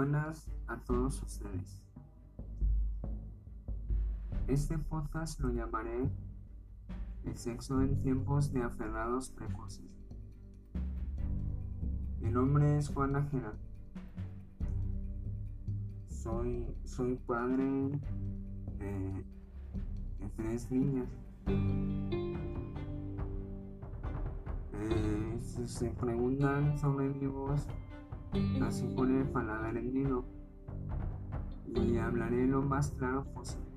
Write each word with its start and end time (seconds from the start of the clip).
Buenas 0.00 0.48
a 0.66 0.78
todos 0.78 1.22
ustedes. 1.22 1.82
Este 4.48 4.78
podcast 4.78 5.38
lo 5.40 5.50
llamaré 5.52 6.08
El 7.26 7.36
sexo 7.36 7.82
en 7.82 8.00
tiempos 8.00 8.50
de 8.50 8.62
aferrados 8.62 9.28
precoces. 9.28 9.84
Mi 12.18 12.30
nombre 12.30 12.78
es 12.78 12.88
Juan 12.88 13.14
Ajera. 13.14 13.52
Soy, 16.08 16.74
soy 16.86 17.16
padre 17.26 18.00
de, 18.78 19.24
de 20.18 20.28
tres 20.34 20.70
niñas. 20.70 21.10
Eh, 24.72 25.38
si 25.42 25.68
se 25.68 25.90
preguntan 25.90 26.78
sobre 26.78 27.10
mi 27.10 27.26
voz, 27.26 27.66
así 28.62 28.86
con 28.94 29.16
el 29.16 29.26
paladar 29.28 29.76
hendido 29.76 30.24
y 31.66 31.96
hablaré 31.98 32.46
lo 32.46 32.62
más 32.62 32.90
claro 32.92 33.24
posible. 33.32 33.70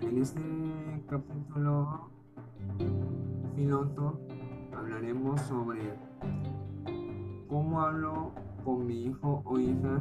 En 0.00 0.18
este 0.18 0.40
capítulo 1.08 2.10
piloto 3.54 4.20
hablaremos 4.76 5.40
sobre 5.42 5.94
cómo 7.48 7.82
hablo 7.82 8.32
con 8.64 8.86
mi 8.86 9.04
hijo 9.04 9.42
o 9.44 9.58
hija 9.58 10.00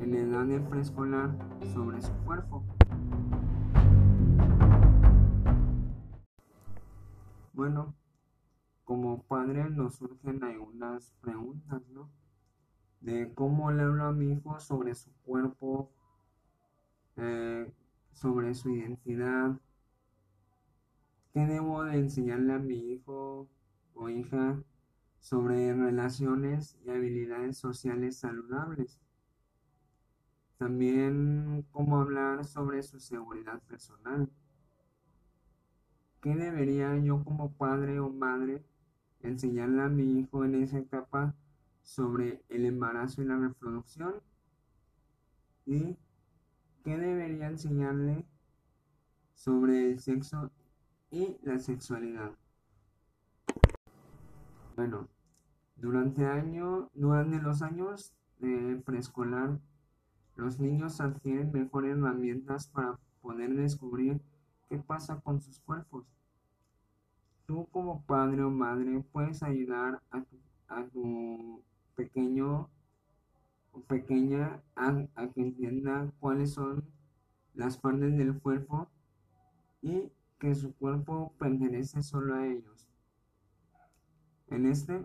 en 0.00 0.14
edad 0.14 0.44
de 0.46 0.60
preescolar 0.60 1.36
sobre 1.72 2.00
su 2.00 2.12
cuerpo. 2.24 2.62
Bueno, 7.52 7.94
como 9.14 9.22
padre 9.28 9.70
nos 9.70 9.94
surgen 9.94 10.42
algunas 10.42 11.12
preguntas, 11.20 11.80
¿no? 11.90 12.10
De 13.00 13.32
cómo 13.32 13.70
le 13.70 13.82
hablo 13.82 14.06
a 14.06 14.12
mi 14.12 14.32
hijo 14.32 14.58
sobre 14.58 14.94
su 14.96 15.12
cuerpo, 15.22 15.92
eh, 17.16 17.72
sobre 18.12 18.54
su 18.54 18.70
identidad, 18.70 19.60
qué 21.32 21.46
debo 21.46 21.84
de 21.84 21.98
enseñarle 21.98 22.54
a 22.54 22.58
mi 22.58 22.74
hijo 22.74 23.48
o 23.94 24.08
hija 24.08 24.60
sobre 25.20 25.72
relaciones 25.72 26.76
y 26.84 26.90
habilidades 26.90 27.56
sociales 27.56 28.16
saludables. 28.18 28.98
También 30.58 31.64
cómo 31.70 32.00
hablar 32.00 32.44
sobre 32.44 32.82
su 32.82 32.98
seguridad 32.98 33.62
personal. 33.62 34.28
¿Qué 36.20 36.34
debería 36.34 36.96
yo 36.96 37.22
como 37.22 37.52
padre 37.52 38.00
o 38.00 38.08
madre 38.08 38.64
enseñarle 39.28 39.82
a 39.82 39.88
mi 39.88 40.20
hijo 40.20 40.44
en 40.44 40.54
esa 40.54 40.78
etapa 40.78 41.34
sobre 41.82 42.42
el 42.48 42.64
embarazo 42.64 43.22
y 43.22 43.26
la 43.26 43.36
reproducción? 43.36 44.14
¿Y 45.66 45.96
qué 46.84 46.98
debería 46.98 47.48
enseñarle 47.48 48.24
sobre 49.34 49.90
el 49.90 50.00
sexo 50.00 50.50
y 51.10 51.36
la 51.42 51.58
sexualidad? 51.58 52.32
Bueno, 54.76 55.08
durante, 55.76 56.26
año, 56.26 56.90
durante 56.94 57.38
los 57.38 57.62
años 57.62 58.12
de 58.40 58.82
preescolar, 58.84 59.60
los 60.36 60.58
niños 60.58 61.00
adquieren 61.00 61.52
mejores 61.52 61.96
herramientas 61.96 62.66
para 62.68 62.98
poder 63.22 63.54
descubrir 63.54 64.20
qué 64.68 64.78
pasa 64.78 65.20
con 65.20 65.40
sus 65.40 65.60
cuerpos. 65.60 66.06
Tú 67.46 67.66
como 67.72 68.02
padre 68.02 68.42
o 68.42 68.50
madre 68.50 69.04
puedes 69.12 69.42
ayudar 69.42 70.00
a 70.10 70.84
tu, 70.86 71.62
pequeño 71.94 72.68
o 73.72 73.80
pequeña 73.82 74.62
a, 74.74 75.06
que 75.34 75.40
entienda 75.40 76.10
cuáles 76.20 76.54
son 76.54 76.84
las 77.54 77.76
partes 77.78 78.16
del 78.16 78.38
cuerpo 78.40 78.88
y 79.82 80.10
que 80.38 80.54
su 80.54 80.74
cuerpo 80.74 81.32
pertenece 81.38 82.02
solo 82.02 82.34
a 82.34 82.46
ellos. 82.46 82.88
En 84.48 84.66
este, 84.66 85.04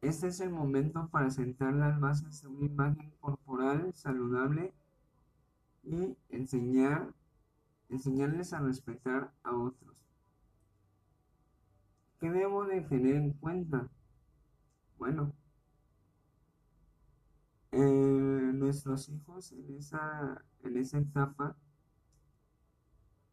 este 0.00 0.28
es 0.28 0.40
el 0.40 0.50
momento 0.50 1.08
para 1.08 1.30
sentar 1.30 1.74
las 1.74 2.00
bases 2.00 2.42
de 2.42 2.48
una 2.48 2.66
imagen 2.66 3.10
corporal 3.20 3.92
saludable 3.94 4.72
y 5.82 6.16
enseñar 6.28 7.14
enseñarles 7.90 8.52
a 8.52 8.60
respetar 8.60 9.32
a 9.42 9.54
otros. 9.54 9.89
¿Qué 12.20 12.30
debo 12.30 12.66
de 12.66 12.82
tener 12.82 13.16
en 13.16 13.32
cuenta? 13.32 13.88
Bueno, 14.98 15.32
eh, 17.72 17.78
nuestros 18.52 19.08
hijos 19.08 19.52
en 19.52 19.74
esa, 19.76 20.44
en 20.62 20.76
esa 20.76 20.98
etapa 20.98 21.56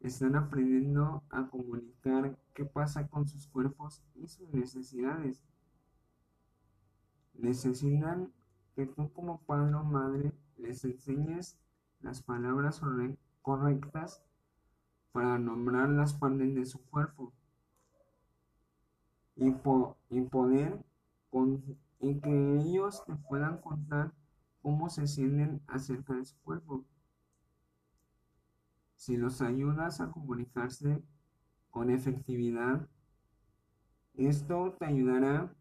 están 0.00 0.36
aprendiendo 0.36 1.22
a 1.28 1.48
comunicar 1.48 2.38
qué 2.54 2.64
pasa 2.64 3.06
con 3.08 3.28
sus 3.28 3.46
cuerpos 3.46 4.02
y 4.14 4.26
sus 4.26 4.48
necesidades. 4.54 5.42
Necesitan 7.34 8.32
que 8.74 8.86
tú 8.86 9.12
como 9.12 9.42
padre 9.42 9.74
o 9.74 9.84
madre 9.84 10.32
les 10.56 10.82
enseñes 10.86 11.58
las 12.00 12.22
palabras 12.22 12.80
correctas 13.42 14.22
para 15.12 15.38
nombrar 15.38 15.90
las 15.90 16.14
partes 16.14 16.54
de 16.54 16.64
su 16.64 16.80
cuerpo 16.86 17.34
y, 19.38 19.52
poder 20.22 20.84
con, 21.30 21.62
y 22.00 22.20
que 22.20 22.56
ellos 22.58 23.04
te 23.06 23.14
puedan 23.14 23.58
contar 23.58 24.12
cómo 24.62 24.90
se 24.90 25.06
sienten 25.06 25.62
acerca 25.68 26.14
de 26.14 26.24
su 26.24 26.36
cuerpo. 26.40 26.84
Si 28.96 29.16
los 29.16 29.40
ayudas 29.40 30.00
a 30.00 30.10
comunicarse 30.10 31.02
con 31.70 31.90
efectividad, 31.90 32.88
esto 34.14 34.74
te 34.78 34.86
ayudará 34.86 35.54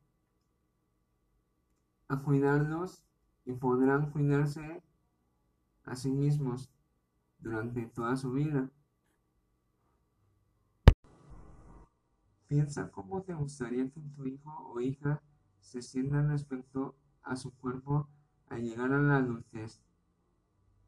a 2.07 2.19
cuidarlos 2.23 3.03
y 3.45 3.53
podrán 3.53 4.09
cuidarse 4.11 4.81
a 5.85 5.95
sí 5.95 6.11
mismos 6.11 6.71
durante 7.39 7.85
toda 7.85 8.17
su 8.17 8.31
vida. 8.31 8.71
Piensa 12.47 12.89
cómo 12.91 13.23
te 13.23 13.33
gustaría 13.33 13.89
que 13.89 13.99
tu 14.15 14.25
hijo 14.25 14.49
o 14.73 14.79
hija 14.79 15.21
se 15.59 15.81
sienta 15.81 16.21
respecto 16.21 16.95
a 17.23 17.35
su 17.35 17.51
cuerpo 17.51 18.07
al 18.47 18.63
llegar 18.63 18.93
a 18.93 19.01
la 19.01 19.17
adultez. 19.17 19.81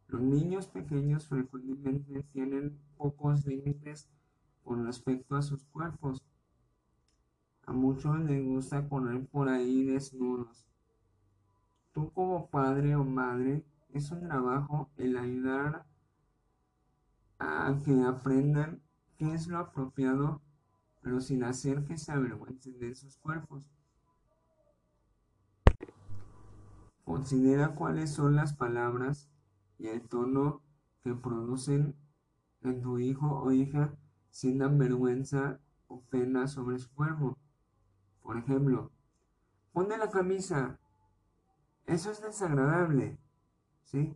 Los 0.07 0.21
niños 0.21 0.67
pequeños 0.67 1.27
frecuentemente 1.27 2.23
tienen 2.31 2.79
pocos 2.97 3.45
límites 3.45 4.09
con 4.63 4.85
respecto 4.85 5.35
a 5.35 5.41
sus 5.41 5.65
cuerpos. 5.65 6.23
A 7.65 7.73
muchos 7.73 8.19
les 8.21 8.43
gusta 8.43 8.87
poner 8.87 9.27
por 9.27 9.49
ahí 9.49 9.83
desnudos. 9.83 10.65
Tú 11.91 12.11
como 12.13 12.49
padre 12.49 12.95
o 12.95 13.03
madre 13.03 13.65
es 13.89 14.11
un 14.11 14.21
trabajo 14.21 14.89
el 14.95 15.17
ayudar 15.17 15.85
a 17.37 17.77
que 17.83 18.01
aprendan 18.03 18.81
qué 19.17 19.33
es 19.33 19.47
lo 19.47 19.59
apropiado 19.59 20.41
pero 21.01 21.21
sin 21.21 21.43
hacer 21.43 21.83
que 21.85 21.97
se 21.97 22.11
avergüencen 22.11 22.79
de 22.79 22.95
sus 22.95 23.17
cuerpos. 23.17 23.69
Considera 27.03 27.75
cuáles 27.75 28.11
son 28.11 28.35
las 28.35 28.53
palabras 28.53 29.29
y 29.77 29.87
el 29.87 30.01
tono 30.07 30.61
que 31.01 31.15
producen 31.15 31.95
en 32.61 32.81
tu 32.81 32.99
hijo 32.99 33.41
o 33.41 33.51
hija 33.51 33.93
sientan 34.29 34.77
vergüenza 34.77 35.59
o 35.87 36.01
pena 36.01 36.47
sobre 36.47 36.77
su 36.77 36.93
cuerpo. 36.93 37.37
Por 38.21 38.37
ejemplo, 38.37 38.91
ponte 39.71 39.97
la 39.97 40.09
camisa. 40.11 40.79
Eso 41.85 42.11
es 42.11 42.21
desagradable. 42.21 43.17
¿Sí? 43.85 44.15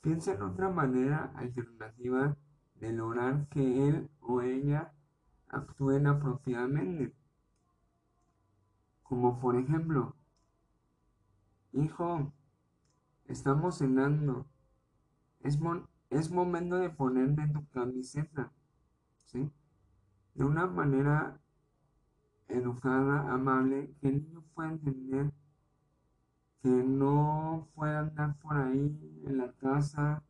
Piensa 0.00 0.34
en 0.34 0.42
otra 0.42 0.68
manera 0.68 1.32
alternativa 1.34 2.36
de 2.76 2.92
lograr 2.92 3.48
que 3.48 3.88
él 3.88 4.08
o 4.20 4.42
ella 4.42 4.92
actúen 5.48 6.06
apropiadamente. 6.06 7.14
Como 9.02 9.38
por 9.38 9.56
ejemplo, 9.56 10.14
hijo, 11.72 12.32
estamos 13.26 13.78
cenando. 13.78 14.46
Es, 15.40 15.58
es 16.10 16.30
momento 16.30 16.76
de 16.76 16.90
ponerme 16.90 17.48
tu 17.48 17.66
camiseta. 17.68 18.52
¿Sí? 19.24 19.50
De 20.34 20.44
una 20.44 20.66
manera 20.66 21.40
educada, 22.48 23.32
amable, 23.32 23.94
que 24.00 24.08
el 24.08 24.22
niño 24.22 24.42
pueda 24.54 24.70
entender 24.70 25.32
que 26.62 26.68
no 26.68 27.68
puede 27.74 27.96
andar 27.96 28.36
por 28.38 28.56
ahí 28.56 29.22
en 29.24 29.38
la 29.38 29.52
casa 29.52 30.22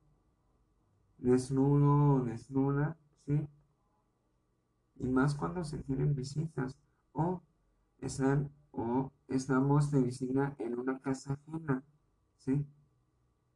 desnudo 1.18 2.14
o 2.14 2.24
desnuda, 2.24 2.96
¿sí? 3.24 3.48
Y 4.98 5.08
más 5.08 5.34
cuando 5.34 5.64
se 5.64 5.78
tienen 5.78 6.14
visitas 6.14 6.76
o 7.12 7.42
están 8.00 8.50
o 8.72 9.12
estamos 9.28 9.90
de 9.90 10.02
visita 10.02 10.54
en 10.58 10.78
una 10.78 10.98
casa 11.00 11.34
ajena 11.34 11.82
¿sí? 12.38 12.66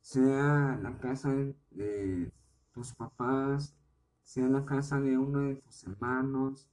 Sea 0.00 0.78
la 0.82 0.98
casa 0.98 1.31
de 1.70 2.32
tus 2.72 2.94
papás, 2.94 3.75
sea 4.22 4.48
la 4.48 4.64
casa 4.64 5.00
de 5.00 5.19
uno 5.19 5.40
de 5.40 5.56
tus 5.56 5.84
hermanos, 5.84 6.69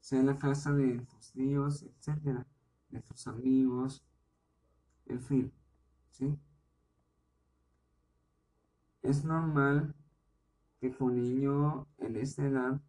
sea 0.00 0.22
la 0.22 0.38
casa 0.38 0.72
de 0.72 0.98
tus 1.00 1.32
tíos, 1.32 1.82
etcétera, 1.82 2.46
de 2.90 3.00
tus 3.00 3.26
amigos, 3.26 4.04
en 5.06 5.20
fin, 5.20 5.52
¿sí? 6.10 6.38
Es 9.02 9.24
normal 9.24 9.94
que 10.80 10.90
tu 10.90 11.10
niño 11.10 11.86
en 11.98 12.16
esta 12.16 12.44
edad 12.44 12.80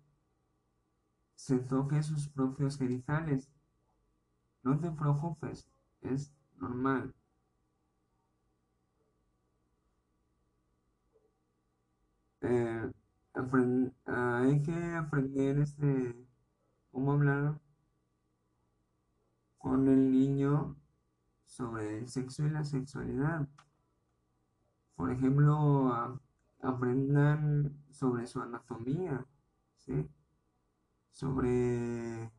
se 1.43 1.59
toque 1.59 2.01
sus 2.01 2.29
propios 2.29 2.77
genitales. 2.77 3.51
No 4.63 4.79
te 4.79 4.89
preocupes, 4.91 5.67
es 5.99 6.33
normal. 6.55 7.13
Eh, 12.39 12.89
hay 14.05 14.61
que 14.61 14.95
aprender 14.95 15.59
este 15.59 16.15
cómo 16.93 17.11
hablar 17.11 17.59
con 19.57 19.89
el 19.89 20.11
niño 20.11 20.77
sobre 21.43 21.99
el 21.99 22.07
sexo 22.07 22.45
y 22.45 22.51
la 22.51 22.63
sexualidad. 22.63 23.49
Por 24.95 25.11
ejemplo, 25.11 26.21
aprendan 26.61 27.83
sobre 27.91 28.27
su 28.27 28.41
anatomía, 28.41 29.25
¿sí? 29.79 30.07
Sobre 31.13 32.31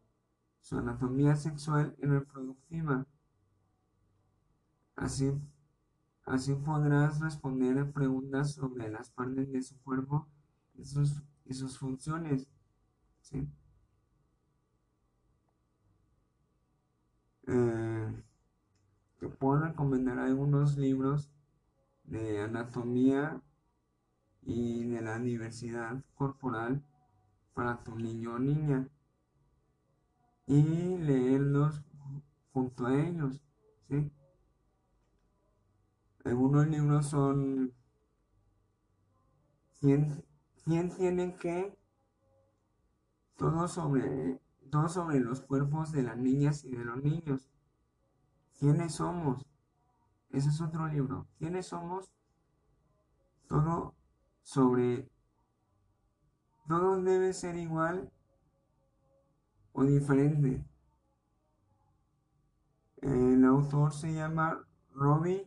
su 0.61 0.77
anatomía 0.77 1.37
sexual 1.37 1.97
y 1.99 2.07
reproductiva. 2.07 3.07
Así, 4.97 5.33
así 6.27 6.55
podrás 6.55 7.21
responder 7.21 7.79
a 7.79 7.91
preguntas 7.93 8.53
sobre 8.53 8.91
las 8.91 9.11
partes 9.11 9.51
de 9.53 9.63
su 9.63 9.79
cuerpo 9.83 10.27
y 10.75 10.85
sus, 10.85 11.23
y 11.45 11.55
sus 11.55 11.79
funciones. 11.79 12.49
¿sí? 13.21 13.49
Eh, 17.47 18.23
te 19.19 19.29
puedo 19.29 19.61
recomendar 19.61 20.19
algunos 20.19 20.77
libros 20.77 21.31
de 22.05 22.41
anatomía 22.41 23.41
y 24.43 24.85
de 24.85 25.01
la 25.01 25.19
diversidad 25.19 26.03
corporal 26.15 26.83
para 27.55 27.83
tu 27.83 27.97
niño 27.97 28.35
o 28.35 28.39
niña 28.39 28.89
y 30.47 30.63
leerlos 30.99 31.83
junto 32.53 32.87
a 32.87 32.95
ellos, 32.95 33.41
¿sí? 33.89 34.13
Algunos 36.25 36.67
libros 36.67 37.07
son 37.07 37.73
¿Quién, 39.85 40.25
quién 40.65 40.89
tiene 40.97 41.37
que? 41.37 41.77
Todo 43.37 43.69
sobre, 43.69 44.41
todo 44.71 44.89
sobre 44.89 45.21
los 45.21 45.43
cuerpos 45.43 45.93
de 45.93 46.03
las 46.03 46.17
niñas 46.17 46.65
y 46.65 46.75
de 46.75 46.87
los 46.87 47.03
niños. 47.03 47.51
¿Quiénes 48.59 48.95
somos? 48.95 49.45
Ese 50.31 50.49
es 50.49 50.61
otro 50.63 50.87
libro. 50.89 51.27
¿Quiénes 51.37 51.67
somos? 51.67 52.11
Todo 53.47 53.95
sobre 54.43 55.07
todo 56.67 57.03
debe 57.03 57.33
ser 57.33 57.57
igual 57.57 58.11
o 59.73 59.85
diferente. 59.85 60.65
El 63.03 63.45
autor 63.45 63.93
se 63.93 64.15
llama 64.15 64.67
Robbie 64.93 65.47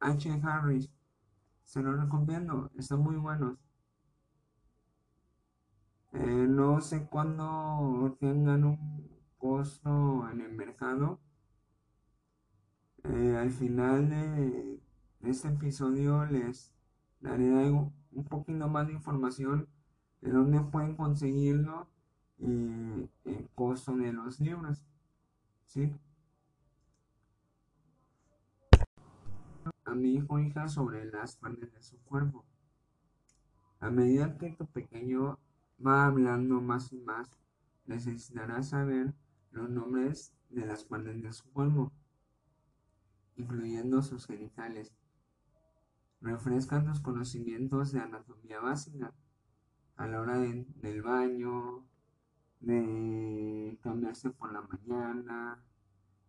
H. 0.00 0.40
Harris. 0.42 0.90
Se 1.64 1.82
lo 1.82 1.96
recomiendo, 1.96 2.70
están 2.76 3.00
muy 3.00 3.16
buenos. 3.16 3.58
Eh, 6.12 6.46
no 6.48 6.80
sé 6.80 7.06
cuándo 7.06 8.16
tengan 8.20 8.64
un 8.64 9.10
costo 9.36 10.28
en 10.30 10.40
el 10.40 10.52
mercado. 10.52 11.20
Eh, 13.04 13.36
al 13.36 13.50
final 13.50 14.08
de, 14.08 14.80
este 15.22 15.48
episodio 15.48 16.24
les 16.26 16.72
daré 17.20 17.70
un 17.70 18.24
poquito 18.28 18.68
más 18.68 18.86
de 18.86 18.92
información 18.92 19.68
de 20.20 20.30
dónde 20.30 20.60
pueden 20.60 20.96
conseguirlo 20.96 21.86
y 22.38 23.08
el 23.24 23.48
costo 23.54 23.96
de 23.96 24.12
los 24.12 24.40
libros. 24.40 24.82
¿sí? 25.66 25.92
A 29.84 29.94
mi 29.94 30.14
hijo 30.14 30.38
hija 30.38 30.68
sobre 30.68 31.04
las 31.06 31.36
partes 31.36 31.72
de 31.72 31.82
su 31.82 31.98
cuerpo. 32.04 32.44
A 33.80 33.90
medida 33.90 34.36
que 34.38 34.50
tu 34.50 34.66
pequeño 34.66 35.38
va 35.84 36.06
hablando 36.06 36.60
más 36.60 36.92
y 36.92 36.98
más, 36.98 37.38
necesitará 37.86 38.62
saber 38.62 39.14
los 39.52 39.70
nombres 39.70 40.32
de 40.50 40.66
las 40.66 40.84
partes 40.84 41.22
de 41.22 41.32
su 41.32 41.44
cuerpo, 41.52 41.92
incluyendo 43.36 44.02
sus 44.02 44.26
genitales. 44.26 44.92
Refresca 46.20 46.82
tus 46.82 47.00
conocimientos 47.00 47.92
de 47.92 48.00
anatomía 48.00 48.60
básica 48.60 49.12
a 49.96 50.06
la 50.06 50.20
hora 50.20 50.38
del 50.38 51.02
baño, 51.02 51.84
de 52.60 53.78
cambiarse 53.82 54.30
por 54.30 54.52
la 54.52 54.62
mañana, 54.62 55.62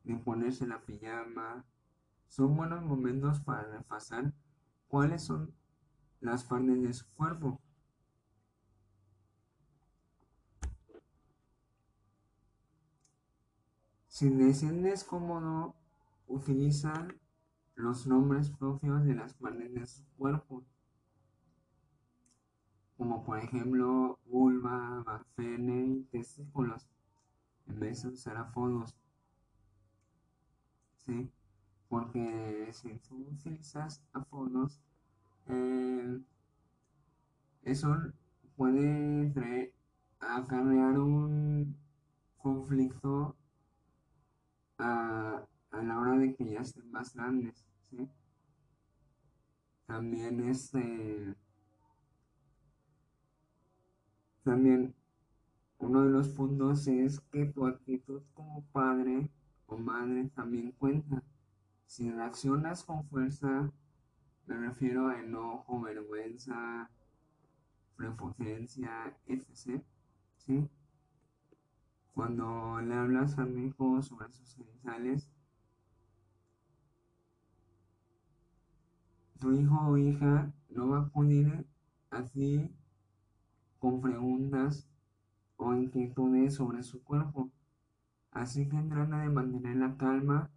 de 0.03 0.15
ponerse 0.17 0.67
la 0.67 0.81
pijama. 0.81 1.65
Son 2.27 2.55
buenos 2.55 2.83
momentos 2.83 3.39
para 3.41 3.63
repasar 3.63 4.33
cuáles 4.87 5.23
son 5.23 5.53
las 6.19 6.43
partes 6.43 6.81
de 6.81 6.93
su 6.93 7.07
cuerpo. 7.15 7.61
Si 14.07 14.35
te 14.35 14.53
sientes 14.53 15.03
cómodo, 15.03 15.75
utiliza 16.27 17.07
los 17.75 18.07
nombres 18.07 18.49
propios 18.49 19.05
de 19.05 19.13
las 19.13 19.35
partes 19.35 19.73
de 19.73 19.85
su 19.85 20.03
cuerpo 20.17 20.65
como 22.97 23.23
por 23.23 23.37
ejemplo 23.39 24.19
vulva, 24.25 25.23
pene 25.35 25.85
y 25.85 26.03
testículos, 26.05 26.87
en 27.67 27.79
vez 27.79 28.03
de 28.03 28.09
usar 28.09 28.37
apodos. 28.37 28.95
¿Sí? 30.97 31.31
Porque 31.87 32.69
si 32.73 32.97
tú 32.99 33.15
utilizas 33.31 34.03
apodos, 34.13 34.81
eh, 35.47 36.19
eso 37.63 37.95
puede 38.55 39.73
acarrear 40.19 40.99
un 40.99 41.77
conflicto 42.37 43.35
a, 44.79 45.45
a, 45.71 45.83
la 45.83 45.99
hora 45.99 46.17
de 46.17 46.35
que 46.35 46.49
ya 46.49 46.61
estén 46.61 46.91
más 46.91 47.13
grandes. 47.13 47.65
¿sí? 47.89 48.09
También 49.85 50.41
este 50.49 51.35
También 54.47 54.95
uno 55.79 56.05
de 56.05 56.09
los 56.09 56.29
puntos 56.29 56.87
es 56.87 57.19
que 57.19 57.47
tu 57.47 57.67
actitud 57.67 58.21
como 58.33 58.63
padre 58.71 59.29
o 59.65 59.77
madre 59.77 60.29
también 60.33 60.71
cuenta. 60.71 61.21
Si 61.85 62.09
reaccionas 62.09 62.85
con 62.85 63.03
fuerza, 63.09 63.69
me 64.45 64.55
refiero 64.55 65.09
a 65.09 65.19
enojo, 65.19 65.81
vergüenza, 65.81 66.89
prepotencia, 67.97 69.17
etc. 69.25 69.83
¿Sí? 70.37 70.69
Cuando 72.13 72.79
le 72.79 72.93
hablas 72.93 73.37
a 73.39 73.45
mi 73.45 73.65
hijo 73.65 74.01
sobre 74.01 74.31
sus 74.31 74.55
genitales, 74.55 75.29
tu 79.41 79.51
hijo 79.51 79.89
o 79.89 79.97
hija 79.97 80.53
no 80.69 80.87
va 80.87 80.99
a 80.99 81.09
poder 81.09 81.65
así 82.11 82.71
con 83.79 84.01
preguntas 84.01 84.87
o 85.57 85.73
inquietudes 85.73 86.55
sobre 86.55 86.83
su 86.83 87.03
cuerpo. 87.03 87.49
Así 88.31 88.67
que 88.69 88.77
trata 88.83 89.19
de 89.19 89.29
mantener 89.29 89.77
la 89.77 89.97
calma 89.97 90.49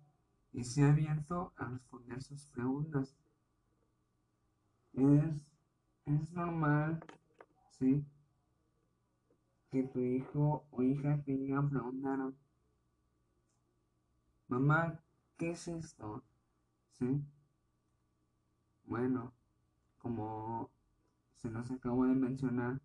y 0.53 0.65
sea 0.65 0.91
abierto 0.91 1.53
a 1.57 1.67
responder 1.67 2.23
sus 2.23 2.45
preguntas. 2.47 3.17
Es, 4.93 5.25
es 6.07 6.33
normal, 6.33 7.03
¿sí? 7.71 8.05
Que 9.71 9.85
tu 9.85 10.01
hijo 10.01 10.67
o 10.71 10.83
hija 10.83 11.23
te 11.25 11.37
diga 11.37 11.67
preguntar, 11.67 12.33
mamá, 14.49 15.01
¿qué 15.39 15.53
es 15.53 15.69
esto? 15.69 16.23
¿Sí? 16.93 17.23
Bueno, 18.85 19.33
como 19.99 20.69
se 21.37 21.49
nos 21.49 21.71
acabó 21.71 22.05
de 22.05 22.15
mencionar, 22.15 22.81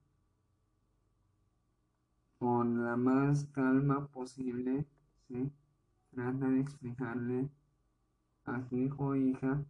con 2.39 2.83
la 2.85 2.95
más 2.95 3.45
calma 3.45 4.07
posible, 4.07 4.85
¿sí? 5.27 5.51
Trata 6.11 6.49
de 6.49 6.61
explicarle 6.61 7.49
a 8.45 8.61
tu 8.61 8.77
hijo 8.77 9.07
o 9.07 9.15
hija 9.15 9.65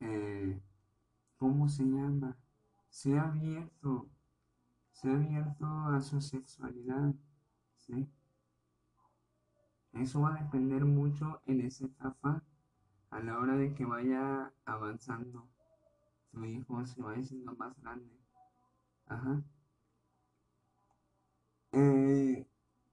eh, 0.00 0.60
¿cómo 1.38 1.68
se 1.68 1.84
llama? 1.84 2.36
Se 2.90 3.18
ha 3.18 3.24
abierto, 3.24 4.08
se 4.92 5.08
ha 5.10 5.14
abierto 5.14 5.66
a 5.66 6.00
su 6.00 6.20
sexualidad, 6.20 7.14
¿sí? 7.78 8.06
Eso 9.94 10.20
va 10.20 10.34
a 10.34 10.42
depender 10.42 10.84
mucho 10.84 11.40
en 11.46 11.60
esa 11.62 11.86
etapa 11.86 12.42
a 13.10 13.20
la 13.20 13.38
hora 13.38 13.56
de 13.56 13.72
que 13.74 13.84
vaya 13.84 14.52
avanzando 14.66 15.48
tu 16.32 16.44
hijo, 16.44 16.84
se 16.84 17.00
vaya 17.00 17.22
siendo 17.22 17.54
más 17.54 17.74
grande. 17.80 18.12
Ajá. 19.06 19.42
Eh, 21.76 22.46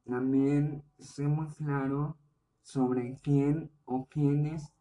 también 0.05 0.83
sé 0.97 1.27
muy 1.27 1.47
claro 1.53 2.17
sobre 2.63 3.15
quién 3.21 3.69
o 3.85 4.07
quiénes 4.07 4.73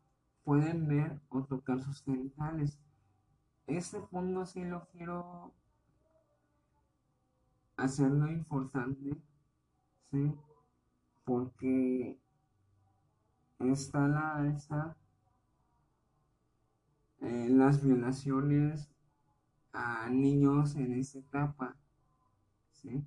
pueden 0.43 0.89
ver 0.89 1.21
o 1.29 1.43
tocar 1.45 1.83
sus 1.83 2.03
genitales. 2.03 2.79
Este 3.67 4.01
punto 4.01 4.47
sí 4.47 4.65
lo 4.65 4.87
quiero 4.89 5.53
hacerlo 7.77 8.33
importante, 8.33 9.21
¿sí? 10.11 10.35
Porque 11.25 12.19
está 13.59 14.09
la 14.09 14.37
alza 14.37 14.97
en 17.21 17.59
las 17.59 17.85
violaciones 17.85 18.89
a 19.75 20.09
niños 20.09 20.75
en 20.77 20.95
esta 20.95 21.19
etapa, 21.19 21.77
¿sí? 22.73 23.05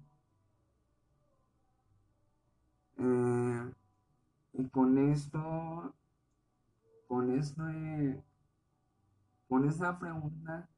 Eh, 2.98 3.72
y 4.54 4.68
con 4.70 4.98
esto, 4.98 5.94
con 7.08 7.32
esto, 7.32 7.64
con 9.48 9.68
esta 9.68 10.00
pregunta, 10.00 10.70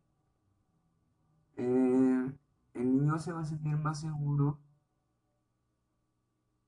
eh, 1.58 2.32
el 2.74 2.92
niño 2.98 3.18
se 3.20 3.34
va 3.34 3.42
a 3.42 3.46
sentir 3.46 3.78
más 3.78 4.02
seguro 4.02 4.60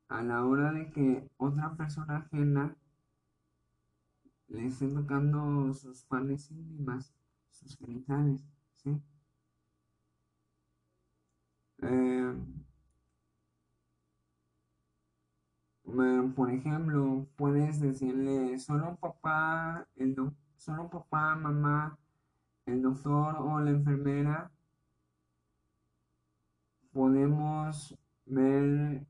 a 0.10 0.22
la 0.22 0.46
hora 0.46 0.72
de 0.72 0.90
que 0.92 1.30
otra 1.38 1.76
persona 1.76 2.18
ajena 2.18 2.76
le 4.48 4.66
esté 4.66 4.88
tocando 4.88 5.74
sus 5.74 6.04
partes 6.04 6.50
íntimas, 6.52 7.14
sus 7.52 7.78
genitales, 7.78 8.42
¿sí? 8.76 9.02
Eh, 11.82 12.34
por 16.36 16.52
ejemplo, 16.52 17.26
puedes 17.36 17.80
decirle 17.80 18.60
solo 18.60 18.98
papá, 18.98 19.88
el 19.96 20.16
solo 20.58 20.90
papá, 20.90 21.36
mamá, 21.36 21.98
el 22.66 22.82
doctor 22.82 23.38
o 23.38 23.60
la 23.60 23.72
enfermera 23.72 24.52
podemos 26.92 27.96
ver 28.26 29.06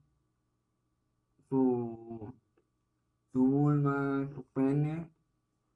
tu, 1.49 2.33
tu 3.31 3.47
vulva, 3.47 4.27
tu 4.33 4.43
pene, 4.53 5.09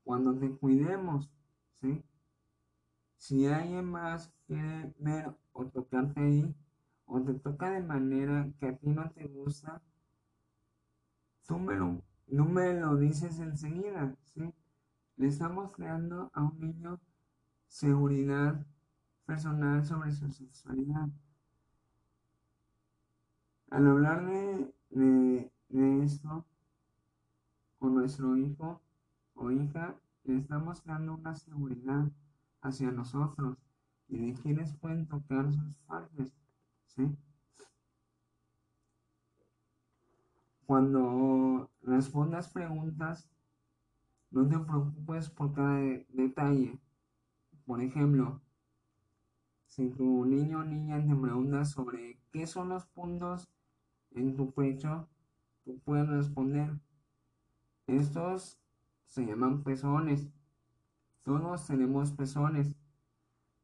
cuando 0.04 0.38
te 0.38 0.52
cuidemos, 0.52 1.30
¿sí? 1.82 2.04
Si 3.16 3.48
alguien 3.48 3.86
más 3.86 4.32
quiere 4.46 4.94
ver 5.00 5.34
o 5.54 5.66
tocarte 5.66 6.20
ahí, 6.20 6.56
o 7.06 7.22
te 7.22 7.34
toca 7.34 7.72
de 7.72 7.82
manera 7.82 8.50
que 8.60 8.68
a 8.68 8.76
ti 8.78 8.90
no 8.90 9.10
te 9.12 9.26
gusta, 9.28 9.82
tú 11.48 11.60
me 11.60 11.76
lo, 11.76 12.02
no 12.28 12.46
me 12.46 12.80
lo 12.80 12.96
dices 12.98 13.40
enseguida, 13.40 14.16
¿sí? 14.24 14.54
Le 15.18 15.28
estamos 15.28 15.76
creando 15.76 16.32
a 16.34 16.44
un 16.44 16.60
niño 16.60 17.00
seguridad 17.68 18.66
personal 19.26 19.86
sobre 19.86 20.12
su 20.12 20.30
sexualidad. 20.30 21.10
Al 23.70 23.88
hablar 23.88 24.26
de, 24.26 25.52
esto 26.04 26.46
con 27.80 27.96
nuestro 27.96 28.36
hijo 28.36 28.82
o 29.36 29.52
hija, 29.52 29.96
le 30.26 30.38
estamos 30.38 30.84
dando 30.84 31.16
una 31.16 31.36
seguridad 31.36 32.12
hacia 32.62 32.92
nosotros 32.92 33.58
y 34.10 34.18
de 34.18 34.34
quienes 34.42 34.74
pueden 34.74 35.08
tocar 35.08 35.52
sus 35.54 35.74
partes, 35.88 36.34
¿sí? 36.88 37.16
Cuando 40.72 41.70
respondas 41.82 42.48
preguntas, 42.48 43.30
no 44.30 44.48
te 44.48 44.58
preocupes 44.58 45.30
por 45.30 45.52
cada 45.52 45.82
detalle. 46.08 46.80
Por 47.66 47.82
ejemplo, 47.82 48.40
si 49.66 49.90
tu 49.90 50.24
niño 50.24 50.60
o 50.60 50.64
niña 50.64 51.06
te 51.06 51.14
pregunta 51.14 51.66
sobre 51.66 52.22
qué 52.32 52.48
son 52.48 52.70
los 52.70 52.86
puntos 52.86 53.50
en 54.12 54.38
tu 54.38 54.54
pecho, 54.54 55.10
tú 55.66 55.78
puedes 55.84 56.08
responder. 56.08 56.80
Estos 57.86 58.58
se 59.08 59.26
llaman 59.26 59.64
pezones. 59.64 60.30
Todos 61.24 61.68
tenemos 61.68 62.14
pezones. 62.14 62.74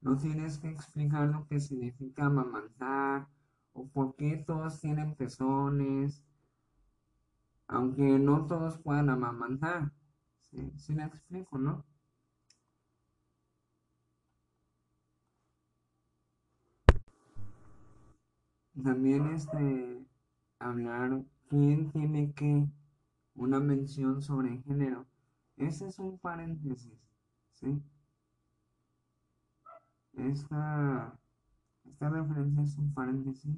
No 0.02 0.18
tienes 0.18 0.58
que 0.58 0.72
explicar 0.72 1.30
lo 1.30 1.48
que 1.48 1.62
significa 1.62 2.26
amamantar 2.26 3.30
o 3.72 3.88
por 3.88 4.18
qué 4.18 4.36
todos 4.36 4.82
tienen 4.82 5.16
pezones. 5.16 6.27
Aunque 7.68 8.04
no 8.20 8.46
todos 8.48 8.78
puedan 8.80 9.10
amamantar. 9.10 9.92
¿Sí, 10.52 10.72
¿Sí 10.78 10.94
me 10.94 11.06
explico, 11.06 11.58
no? 11.58 11.86
También 18.84 19.28
este 19.28 20.06
hablar 20.60 21.24
quién 21.50 21.92
tiene 21.92 22.34
que 22.34 22.68
una 23.36 23.60
mención 23.60 24.22
sobre 24.22 24.62
género. 24.64 25.06
Ese 25.58 25.88
es 25.88 26.00
un 26.00 26.18
paréntesis, 26.20 26.94
¿sí? 27.54 27.82
Esta, 30.14 31.18
esta 31.86 32.10
referencia 32.10 32.64
es 32.64 32.78
un 32.78 32.94
paréntesis 32.94 33.56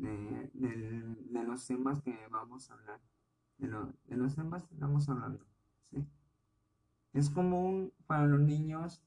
de, 0.00 1.44
los 1.44 1.66
temas 1.66 2.02
que 2.02 2.16
vamos 2.30 2.70
a 2.70 2.74
hablar, 2.74 3.00
de, 3.58 3.68
de 3.68 4.16
los 4.16 4.34
temas 4.34 4.64
que 4.64 4.74
estamos 4.74 5.08
hablando, 5.08 5.44
¿sí? 5.90 6.06
Es 7.12 7.30
común 7.30 7.92
para 8.06 8.26
los 8.26 8.40
niños 8.40 9.02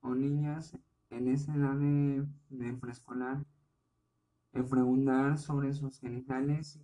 o 0.00 0.14
niñas 0.14 0.78
en 1.10 1.28
esa 1.28 1.54
edad 1.54 1.74
de, 1.74 2.26
de 2.50 2.72
preescolar 2.74 3.44
preguntar 4.64 5.38
sobre 5.38 5.72
sus 5.72 5.98
genitales 5.98 6.80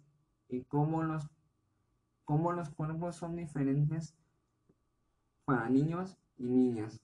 y 0.49 0.63
cómo 0.65 1.03
los, 1.03 1.29
cómo 2.25 2.53
los 2.53 2.71
cuerpos 2.71 3.17
son 3.17 3.37
diferentes 3.37 4.15
para 5.45 5.69
niños 5.69 6.17
y 6.37 6.45
niñas. 6.45 7.01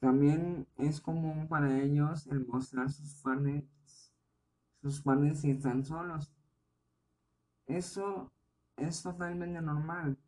También 0.00 0.66
es 0.76 1.00
común 1.00 1.46
para 1.48 1.80
ellos 1.80 2.26
el 2.26 2.44
mostrar 2.46 2.90
sus 2.90 3.14
partes, 3.22 3.64
sus 4.82 5.00
partes 5.00 5.40
si 5.40 5.50
están 5.50 5.84
solos. 5.84 6.32
Eso 7.66 8.32
es 8.76 9.02
totalmente 9.02 9.62
normal, 9.62 10.18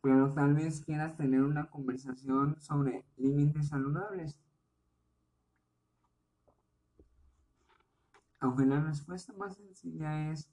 pero 0.00 0.32
tal 0.32 0.54
vez 0.54 0.80
quieras 0.80 1.16
tener 1.16 1.42
una 1.42 1.68
conversación 1.68 2.60
sobre 2.60 3.04
límites 3.16 3.68
saludables. 3.68 4.40
Aunque 8.40 8.64
la 8.64 8.80
respuesta 8.80 9.32
más 9.34 9.56
sencilla 9.56 10.30
es, 10.30 10.50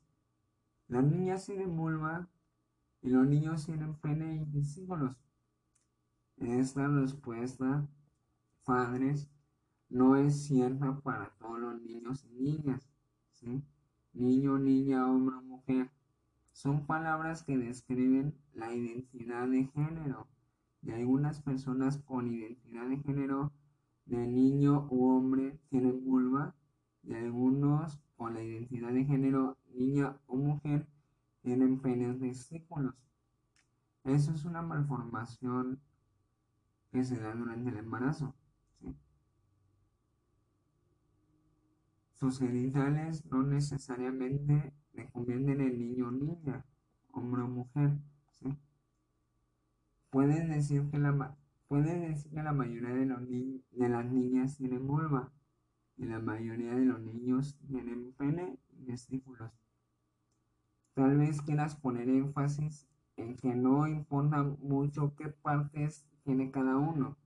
las 0.87 1.03
niñas 1.03 1.45
tienen 1.45 1.75
vulva 1.75 2.27
y 3.01 3.09
los 3.09 3.25
niños 3.25 3.65
tienen 3.65 3.95
pene 3.95 4.35
y 4.35 4.45
testículos. 4.45 5.15
Esta 6.37 6.87
respuesta, 6.87 7.87
padres, 8.65 9.29
no 9.91 10.15
es 10.15 10.45
cierta 10.45 10.99
para 11.01 11.29
todos 11.37 11.59
los 11.59 11.81
niños 11.81 12.25
y 12.25 12.41
niñas. 12.41 12.89
Niño, 14.13 14.57
niña, 14.57 15.05
hombre 15.05 15.35
mujer. 15.41 15.91
Son 16.53 16.85
palabras 16.85 17.43
que 17.43 17.57
describen 17.57 18.33
la 18.53 18.73
identidad 18.73 19.47
de 19.49 19.65
género 19.65 20.27
de 20.81 20.95
algunas 20.95 21.41
personas 21.41 21.97
con 21.97 22.27
identidad 22.27 22.87
de 22.87 22.97
género 22.97 23.51
de 24.05 24.25
niño 24.27 24.87
u 24.89 25.09
hombre 25.09 25.59
tienen 25.69 26.03
vulva 26.03 26.55
y 27.03 27.13
algunos 27.13 27.99
con 28.15 28.33
la 28.33 28.43
identidad 28.43 28.93
de 28.93 29.05
género 29.05 29.57
niña 29.73 30.17
o 30.27 30.37
mujer 30.37 30.87
tienen 31.41 31.79
penes 31.79 32.19
testículos. 32.19 32.95
Eso 34.05 34.31
es 34.31 34.45
una 34.45 34.61
malformación 34.61 35.81
que 36.91 37.03
se 37.03 37.19
da 37.19 37.33
durante 37.35 37.69
el 37.69 37.77
embarazo. 37.77 38.33
Sus 42.21 42.37
genitales 42.37 43.25
no 43.31 43.41
necesariamente 43.41 44.75
le 44.93 45.09
convienen 45.09 45.59
en 45.59 45.79
niño 45.79 46.09
o 46.09 46.11
niña, 46.11 46.63
hombre 47.13 47.41
o 47.41 47.47
mujer. 47.47 47.97
pueden 50.11 50.51
decir 50.51 50.87
que 50.91 50.99
la, 50.99 51.35
pueden 51.67 52.01
decir 52.11 52.31
que 52.31 52.43
la 52.43 52.53
mayoría 52.53 52.93
de, 52.93 53.07
los 53.07 53.21
las 53.71 54.05
niñas 54.05 54.55
tienen 54.55 54.85
vulva 54.85 55.31
y 55.97 56.05
la 56.05 56.19
mayoría 56.19 56.75
de 56.75 56.85
los 56.85 57.01
niños 57.01 57.57
tienen 57.67 58.13
pene 58.13 58.59
y 58.69 58.85
testículos. 58.85 59.51
Tal 60.93 61.17
vez 61.17 61.41
quieras 61.41 61.75
poner 61.75 62.07
énfasis 62.07 62.87
en 63.15 63.35
que 63.35 63.55
no 63.55 63.87
importa 63.87 64.43
mucho 64.43 65.15
qué 65.15 65.29
partes 65.29 66.05
tiene 66.23 66.51
cada 66.51 66.77
uno, 66.77 67.17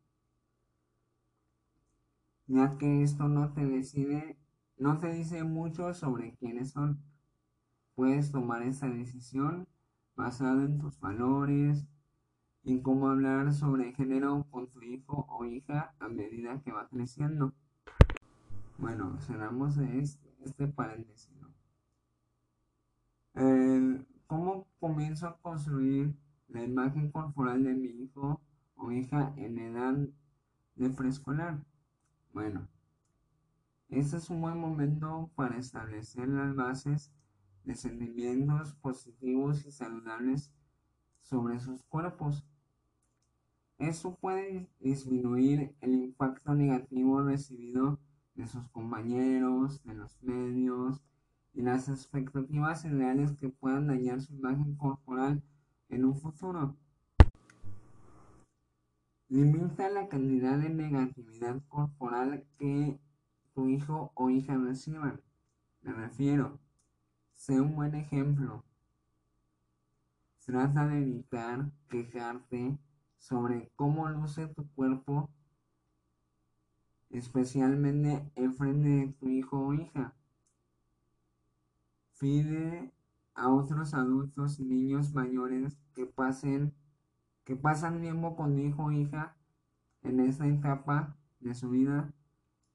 ya 2.48 2.78
que 2.78 3.04
esto 3.04 3.28
no 3.28 3.52
te 3.52 3.66
decide, 3.66 4.38
no 4.78 4.98
te 4.98 5.12
dice 5.14 5.44
mucho 5.44 5.94
sobre 5.94 6.34
quiénes 6.36 6.72
son. 6.72 7.00
Puedes 7.96 8.32
tomar 8.32 8.62
esa 8.64 8.88
decisión 8.90 9.68
basada 10.16 10.64
en 10.64 10.80
tus 10.80 11.00
valores 11.00 11.86
y 12.64 12.82
cómo 12.82 13.10
hablar 13.10 13.54
sobre 13.54 13.94
género 13.94 14.46
con 14.50 14.68
tu 14.68 14.82
hijo 14.82 15.26
o 15.30 15.46
hija 15.46 15.94
a 16.00 16.08
medida 16.10 16.62
que 16.62 16.72
va 16.72 16.88
creciendo. 16.90 17.54
Bueno, 18.78 19.18
cerramos 19.22 19.78
este, 19.78 20.36
este 20.44 20.68
paréntesis. 20.68 21.36
¿Cómo 24.28 24.68
comienzo 24.80 25.28
a 25.28 25.38
construir 25.38 26.16
la 26.48 26.64
imagen 26.64 27.12
corporal 27.12 27.64
de 27.64 27.74
mi 27.74 27.90
hijo 27.90 28.42
o 28.76 28.92
hija 28.92 29.34
en 29.38 29.60
edad 29.60 29.96
de 30.76 30.90
preescolar? 30.90 31.60
Bueno, 32.34 32.68
este 33.90 34.18
es 34.18 34.30
un 34.30 34.42
buen 34.42 34.58
momento 34.58 35.30
para 35.36 35.58
establecer 35.58 36.28
las 36.28 36.56
bases 36.56 37.12
de 37.64 37.76
sentimientos 37.76 38.74
positivos 38.76 39.66
y 39.66 39.72
saludables 39.72 40.52
sobre 41.22 41.60
sus 41.60 41.84
cuerpos. 41.84 42.46
Eso 43.78 44.16
puede 44.16 44.70
disminuir 44.80 45.76
el 45.82 45.94
impacto 45.96 46.54
negativo 46.56 47.22
recibido 47.22 48.00
de 48.36 48.48
sus 48.48 48.68
compañeros, 48.70 49.84
de 49.84 49.96
los 49.96 50.22
medios 50.22 51.02
y 51.54 51.62
las 51.62 51.90
expectativas 51.90 52.86
ideales 52.86 53.34
que 53.34 53.50
puedan 53.50 53.88
dañar 53.88 54.22
su 54.22 54.34
imagen 54.34 54.76
corporal 54.76 55.42
en 55.90 56.06
un 56.06 56.16
futuro. 56.16 56.76
Limita 59.28 59.90
la 59.90 60.08
cantidad 60.08 60.58
de 60.58 60.70
negatividad 60.70 61.62
corporal 61.68 62.46
que 62.58 63.00
tu 63.56 63.70
hijo 63.70 64.12
o 64.14 64.30
hija 64.30 64.58
reciban. 64.58 65.22
Me 65.82 65.94
refiero, 65.94 66.60
sé 67.34 67.60
un 67.60 67.76
buen 67.76 67.96
ejemplo. 67.96 68.64
Trata 70.46 70.86
de 70.88 71.00
evitar 71.00 71.72
quejarte 71.90 72.78
sobre 73.18 73.72
cómo 73.76 74.08
luce 74.10 74.48
tu 74.48 74.70
cuerpo, 74.74 75.30
especialmente 77.10 78.30
en 78.36 78.54
frente 78.54 78.90
de 78.90 79.08
tu 79.14 79.30
hijo 79.30 79.58
o 79.58 79.74
hija. 79.74 80.14
Pide 82.20 82.94
a 83.34 83.50
otros 83.50 83.94
adultos 83.94 84.60
y 84.60 84.66
niños 84.66 85.14
mayores 85.14 85.78
que 85.94 86.06
pasen 86.06 86.74
que 87.46 87.56
pasan 87.56 88.02
tiempo 88.02 88.36
con 88.36 88.56
tu 88.56 88.62
hijo 88.62 88.86
o 88.86 88.92
hija 88.92 89.36
en 90.02 90.20
esta 90.20 90.48
etapa 90.48 91.16
de 91.40 91.54
su 91.54 91.70
vida 91.70 92.12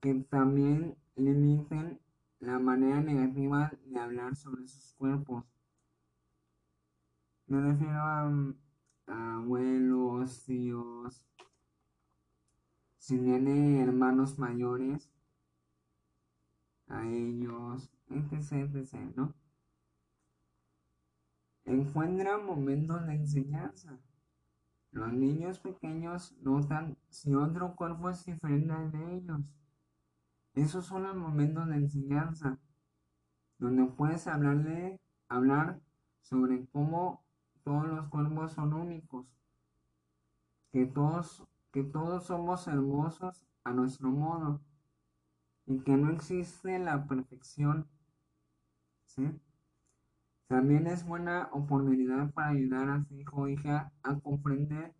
que 0.01 0.15
también 0.15 0.97
limiten 1.17 2.01
la 2.41 2.59
manera 2.59 3.01
negativa 3.01 3.71
de 3.85 3.99
hablar 3.99 4.35
sobre 4.35 4.67
sus 4.67 4.95
cuerpos. 4.95 5.45
Me 7.47 7.61
refiero 7.61 8.01
a, 8.01 8.31
abuelos, 9.07 10.45
tíos, 10.45 11.27
si 12.99 13.19
tiene 13.19 13.83
hermanos 13.83 14.39
mayores, 14.39 15.11
a 16.87 17.07
ellos, 17.07 17.91
etc, 18.09 18.53
etc, 18.75 18.95
¿no? 19.17 19.35
Encuentra 21.65 22.39
momentos 22.39 23.07
de 23.07 23.15
enseñanza. 23.15 23.99
Los 24.93 25.13
niños 25.13 25.61
pequeños 25.61 26.37
notan 26.41 26.97
si 27.11 27.35
otro 27.35 27.77
cuerpo 27.77 28.11
es 28.11 28.25
diferente 28.25 28.73
al 28.73 28.91
de 28.91 29.17
ellos. 29.17 29.55
Esos 30.55 30.87
son 30.87 31.05
los 31.05 31.17
momentos 31.17 31.69
de 31.69 31.77
enseñanza, 31.77 32.59
donde 33.59 33.85
puedes 33.85 34.27
hablarle, 34.27 35.01
hablar 35.29 35.81
sobre 36.21 36.67
cómo 36.67 37.25
todos 37.63 37.87
los 37.87 38.09
cuerpos 38.09 38.53
son 38.53 38.73
únicos, 38.75 39.27
que 40.73 40.87
todos, 40.87 41.45
que 41.73 41.85
todos 41.85 42.25
somos 42.27 42.67
hermosos 42.67 43.45
a 43.65 43.73
nuestro 43.73 44.11
modo 44.11 44.61
y 45.67 45.79
que 45.81 45.97
no 45.97 46.11
existe 46.11 46.79
la 46.79 47.07
perfección. 47.07 47.87
También 50.49 50.87
es 50.87 51.05
buena 51.05 51.49
oportunidad 51.53 52.33
para 52.33 52.49
ayudar 52.49 52.89
a 52.89 53.05
su 53.05 53.15
hijo 53.15 53.43
o 53.43 53.49
hija 53.49 53.93
a 54.03 54.19
comprender 54.19 54.95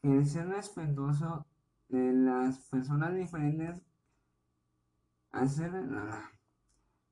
que 0.00 0.16
el 0.16 0.26
ser 0.26 0.48
respetuoso 0.48 1.46
de 1.88 2.12
las 2.12 2.58
personas 2.68 3.14
diferentes, 3.14 3.82
hacer, 5.32 5.72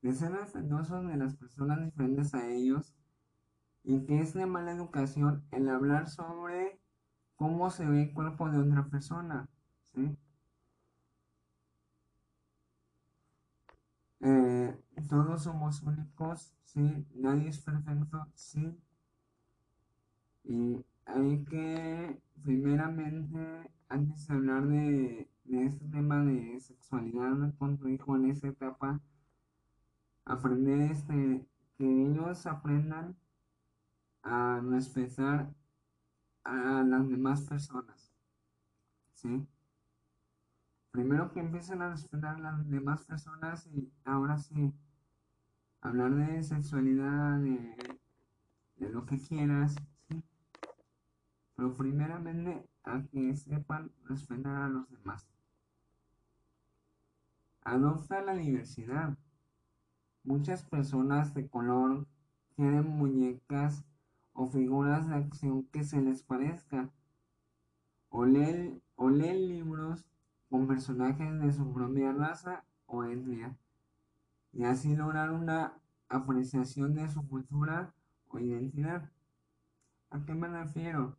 de 0.01 0.13
ser 0.13 0.31
respetuosos 0.31 1.07
de 1.07 1.17
las 1.17 1.35
personas 1.35 1.83
diferentes 1.83 2.33
a 2.33 2.47
ellos, 2.47 2.93
y 3.83 4.05
que 4.05 4.19
es 4.21 4.33
de 4.33 4.45
mala 4.45 4.71
educación 4.71 5.45
el 5.51 5.69
hablar 5.69 6.09
sobre 6.09 6.79
cómo 7.35 7.69
se 7.69 7.85
ve 7.85 8.03
el 8.03 8.13
cuerpo 8.13 8.49
de 8.49 8.59
otra 8.59 8.85
persona, 8.87 9.47
¿sí? 9.93 10.17
Eh, 14.19 14.77
todos 15.07 15.43
somos 15.43 15.81
únicos, 15.83 16.53
sí, 16.63 17.05
nadie 17.15 17.49
es 17.49 17.59
perfecto, 17.59 18.27
sí. 18.35 18.77
Y 20.43 20.83
hay 21.07 21.43
que, 21.45 22.21
primeramente, 22.43 23.39
antes 23.89 24.27
de 24.27 24.33
hablar 24.35 24.67
de, 24.67 25.29
de 25.45 25.65
este 25.65 25.85
tema 25.87 26.23
de 26.23 26.59
sexualidad 26.59 27.53
con 27.57 27.77
tu 27.77 27.87
hijo 27.87 28.15
en 28.15 28.29
esta 28.29 28.47
etapa, 28.47 29.01
aprender 30.25 30.91
este, 30.91 31.47
que 31.77 31.85
ellos 31.85 32.45
aprendan 32.45 33.15
a 34.23 34.61
respetar 34.61 35.53
a 36.43 36.83
las 36.83 37.07
demás 37.09 37.41
personas. 37.41 38.13
¿Sí? 39.13 39.47
Primero 40.91 41.31
que 41.31 41.39
empiecen 41.39 41.81
a 41.81 41.89
respetar 41.89 42.35
a 42.35 42.39
las 42.39 42.69
demás 42.69 43.05
personas 43.05 43.67
y 43.67 43.91
ahora 44.03 44.37
sí, 44.37 44.73
hablar 45.81 46.15
de 46.15 46.43
sexualidad, 46.43 47.39
de, 47.39 47.99
lo 48.79 49.05
que 49.05 49.19
quieras. 49.19 49.75
Pero 51.57 51.75
primeramente 51.75 52.65
a 52.83 53.01
que 53.11 53.35
sepan 53.35 53.91
respetar 54.05 54.55
a 54.55 54.69
los 54.69 54.89
demás. 54.89 55.27
Adopta 57.63 58.21
la 58.21 58.33
diversidad. 58.33 59.17
Muchas 60.23 60.63
personas 60.63 61.33
de 61.33 61.49
color 61.49 62.07
tienen 62.55 62.87
muñecas 62.87 63.83
o 64.33 64.47
figuras 64.47 65.09
de 65.09 65.15
acción 65.15 65.63
que 65.63 65.83
se 65.83 65.99
les 65.99 66.21
parezca, 66.23 66.91
o 68.09 68.23
leen, 68.25 68.81
libros 68.97 70.05
con 70.49 70.67
personajes 70.67 71.41
de 71.41 71.51
su 71.51 71.73
propia 71.73 72.13
raza 72.13 72.63
o 72.85 73.03
etnia, 73.03 73.57
y 74.53 74.63
así 74.63 74.95
lograr 74.95 75.31
una 75.31 75.73
apreciación 76.07 76.93
de 76.93 77.09
su 77.09 77.27
cultura 77.27 77.93
o 78.29 78.39
identidad. 78.39 79.11
¿A 80.11 80.23
qué 80.23 80.35
me 80.35 80.47
refiero? 80.47 81.17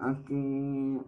A 0.00 0.14
que 0.24 1.00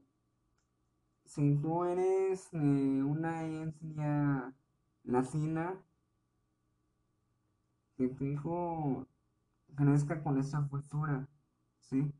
si 1.25 1.57
tú 1.57 1.85
eres 1.85 2.51
de 2.51 3.03
una 3.03 3.45
etnia 3.47 4.53
latina, 5.05 5.75
que 7.97 8.09
tu 8.09 8.25
hijo 8.25 9.07
crezca 9.75 10.23
con 10.23 10.39
esa 10.39 10.69
cultura, 10.69 11.27
¿sí? 11.81 12.13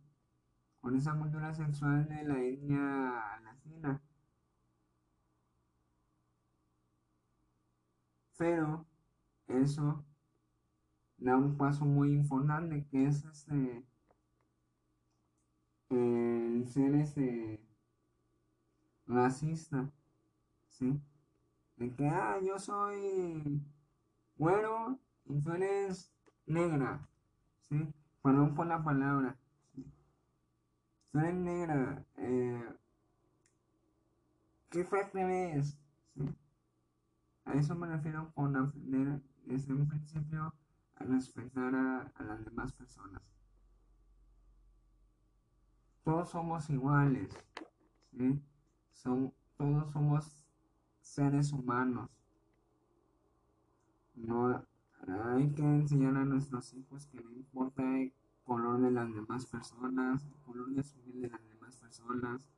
Con 0.81 0.97
esa 0.97 1.15
cultura 1.19 1.55
sexual 1.55 2.09
de 2.09 2.25
la 2.25 2.43
etnia 2.43 3.41
latina. 3.45 4.01
Pero 8.39 8.87
eso 9.47 10.05
da 11.19 11.37
un 11.37 11.57
paso 11.59 11.85
muy 11.85 12.13
importante 12.15 12.87
que 12.91 13.07
es 13.07 13.25
este 13.25 13.85
el 15.93 16.67
ser 16.67 16.95
este 16.95 17.61
racista, 19.07 19.91
¿sí? 20.69 21.01
De 21.77 21.91
que, 21.95 22.09
ah, 22.09 22.39
yo 22.43 22.59
soy 22.59 23.61
bueno 24.37 24.99
y 25.27 25.41
tú 25.41 25.53
eres 25.53 26.13
negra, 26.47 27.09
Perdón 28.23 28.55
por 28.55 28.67
la 28.67 28.85
palabra. 28.85 29.37
Soy 31.13 31.33
negra. 31.33 32.05
Eh, 32.17 32.65
¿Qué 34.71 34.85
frase 34.85 35.57
es? 35.57 35.79
A 37.45 37.55
eso 37.55 37.75
me 37.75 37.87
refiero 37.87 38.33
con 38.35 38.57
aprender 38.57 39.21
desde 39.45 39.75
un 39.75 39.89
principio 39.89 40.55
a 40.97 41.05
respetar 41.05 41.75
a, 41.75 42.13
las 42.23 42.45
demás 42.45 42.73
personas. 42.73 43.21
Todos 46.05 46.31
somos 46.31 46.69
iguales, 46.69 47.31
Son, 48.93 49.33
todos 49.57 49.93
somos 49.93 50.45
seres 51.01 51.53
humanos. 51.53 52.11
No 54.15 54.65
hay 55.07 55.51
que 55.53 55.63
enseñar 55.63 56.17
a 56.17 56.25
nuestros 56.25 56.75
hijos 56.75 57.07
que 57.07 57.21
no 57.21 57.31
importa 57.31 57.83
el 58.01 58.13
color 58.45 58.81
de 58.81 58.91
las 58.91 59.15
demás 59.15 59.47
personas, 59.47 60.25
el 60.25 60.35
color 60.43 60.71
de 60.71 60.83
su 60.83 60.99
piel 61.03 61.23
de 61.23 61.29
las 61.29 61.49
demás 61.49 61.77
personas, 61.77 62.49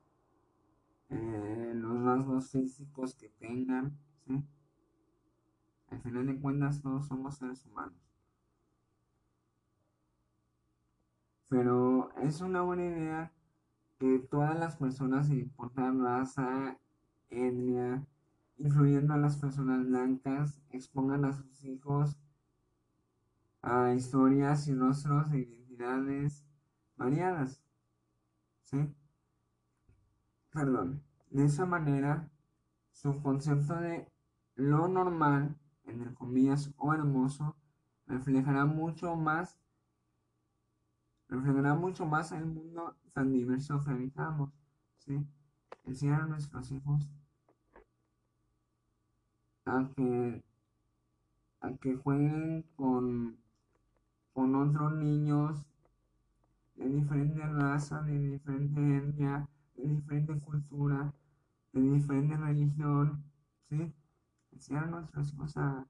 eh, 1.11 1.73
los 1.75 2.03
rasgos 2.03 2.51
físicos 2.51 3.15
que 3.15 3.29
tengan, 3.29 3.99
Al 5.91 6.01
final 6.01 6.27
de 6.27 6.41
cuentas 6.41 6.81
todos 6.83 7.07
somos 7.07 7.37
seres 7.37 7.65
humanos. 7.67 7.95
Pero 11.49 12.11
es 12.17 12.41
una 12.41 12.63
buena 12.63 12.85
idea 12.85 13.34
todas 14.31 14.59
las 14.59 14.77
personas, 14.77 15.27
sin 15.27 15.41
importar 15.41 15.95
raza, 15.97 16.79
etnia, 17.31 18.05
incluyendo 18.59 19.15
a 19.15 19.19
las 19.19 19.37
personas 19.37 19.87
blancas, 19.87 20.61
expongan 20.71 21.25
a 21.25 21.33
sus 21.33 21.65
hijos 21.65 22.17
a 23.63 23.95
historias 23.95 24.69
y 24.69 24.75
rostros 24.75 25.33
e 25.33 25.39
identidades 25.39 26.45
variadas. 26.97 27.63
¿Sí? 28.63 28.95
Perdón. 30.51 31.03
De 31.31 31.45
esa 31.47 31.67
manera, 31.67 32.29
su 32.93 33.21
concepto 33.23 33.75
de 33.75 34.07
lo 34.55 34.87
normal, 34.87 35.57
el 35.85 36.15
comillas, 36.15 36.73
o 36.77 36.95
hermoso, 36.95 37.57
reflejará 38.07 38.67
mucho 38.67 39.17
más 39.17 39.59
reflejará 41.35 41.75
mucho 41.75 42.07
más 42.07 42.33
el 42.33 42.47
mundo 42.47 42.95
tan 43.13 43.33
diverso 43.33 43.83
que 43.85 43.91
habitamos. 43.91 44.51
¿sí? 44.99 45.27
Enseñar 45.85 46.23
a 46.23 46.27
nuestros 46.27 46.71
hijos 46.73 47.09
a 49.67 49.89
que, 49.97 50.43
a 51.61 51.73
que 51.75 51.97
jueguen 51.97 52.65
con, 52.77 53.37
con 54.33 54.55
otros 54.55 54.95
niños 54.95 55.67
de 56.77 56.89
diferente 56.89 57.47
raza, 57.47 58.03
de 58.03 58.19
diferente 58.19 58.81
etnia, 58.97 59.49
de 59.77 59.89
diferente 59.89 60.39
cultura, 60.41 61.13
de 61.73 61.81
diferente 61.81 62.37
religión, 62.37 63.23
¿sí? 63.69 63.93
Enseñar 64.53 64.85
a 64.85 64.89
nuestros 64.89 65.33
hijos 65.33 65.57
a, 65.57 65.87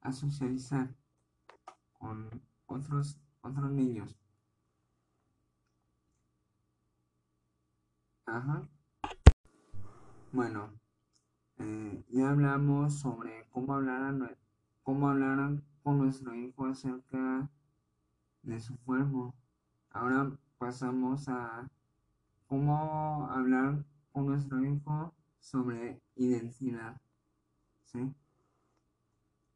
a 0.00 0.12
socializar 0.12 0.94
con 1.92 2.28
otros, 2.66 3.18
otros 3.42 3.70
niños. 3.70 4.16
Bueno, 10.32 10.70
eh, 11.58 12.02
ya 12.08 12.30
hablamos 12.30 12.98
sobre 12.98 13.46
cómo 13.50 13.74
hablar, 13.74 14.38
cómo 14.82 15.08
con 15.82 15.98
nuestro 15.98 16.34
hijo 16.34 16.64
acerca 16.64 17.50
de 18.42 18.58
su 18.58 18.78
cuerpo. 18.78 19.34
Ahora 19.90 20.32
pasamos 20.56 21.28
a 21.28 21.68
cómo 22.46 23.28
hablar 23.30 23.84
con 24.12 24.26
nuestro 24.26 24.64
hijo 24.64 25.12
sobre 25.38 26.00
identidad. 26.16 26.98
¿sí? 27.84 28.14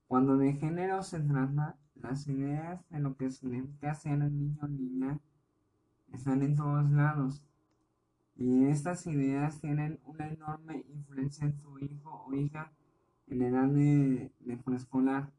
Cuando 0.06 0.36
de 0.36 0.52
género 0.52 1.02
se 1.02 1.20
trata, 1.20 1.78
las 1.94 2.28
ideas 2.28 2.86
de 2.90 3.00
lo 3.00 3.16
que 3.16 3.30
significa 3.30 3.94
ser 3.94 4.18
niño 4.18 4.58
o 4.60 4.68
niña 4.68 5.18
están 6.12 6.42
en 6.42 6.56
todos 6.56 6.90
lados. 6.90 7.45
Y 8.38 8.66
estas 8.66 9.06
ideas 9.06 9.60
tienen 9.60 9.98
una 10.04 10.28
enorme 10.28 10.84
influencia 10.88 11.46
en 11.46 11.58
tu 11.58 11.78
hijo 11.78 12.24
o 12.26 12.34
hija 12.34 12.70
en 13.28 13.42
edad 13.42 13.68
de, 13.68 14.30
de 14.40 14.56
preescolar. 14.58 15.32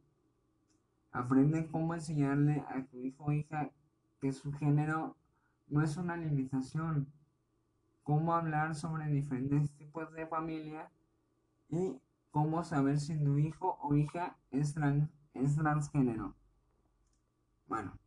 Aprende 1.12 1.68
cómo 1.68 1.94
enseñarle 1.94 2.64
a 2.68 2.84
tu 2.86 3.02
hijo 3.02 3.26
o 3.26 3.32
hija 3.32 3.72
que 4.20 4.32
su 4.32 4.52
género 4.54 5.16
no 5.68 5.84
es 5.84 5.98
una 5.98 6.18
limitación. 6.18 7.08
Cómo 8.04 8.34
hablar 8.34 8.74
sobre 8.76 9.08
diferentes 9.08 9.72
tipos 9.72 10.12
de 10.14 10.26
familia 10.26 10.90
y 11.70 12.00
cómo 12.32 12.64
saber 12.64 13.00
si 13.00 13.18
tu 13.24 13.38
hijo 13.38 13.78
o 13.82 13.96
hija 13.96 14.38
es, 14.52 14.76
es 15.34 15.56
transgénero. 15.56 16.36
Bueno, 17.68 17.98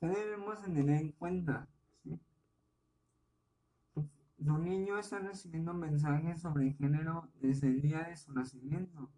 ¿qué 0.00 0.06
debemos 0.06 0.62
tener 0.62 0.88
en 0.90 1.12
cuenta? 1.12 1.68
Tu 4.44 4.56
niño 4.56 4.98
está 4.98 5.18
recibiendo 5.18 5.74
mensajes 5.74 6.40
sobre 6.40 6.72
género 6.72 7.28
desde 7.40 7.68
el 7.68 7.82
día 7.82 8.04
de 8.04 8.16
su 8.16 8.32
nacimiento. 8.32 9.10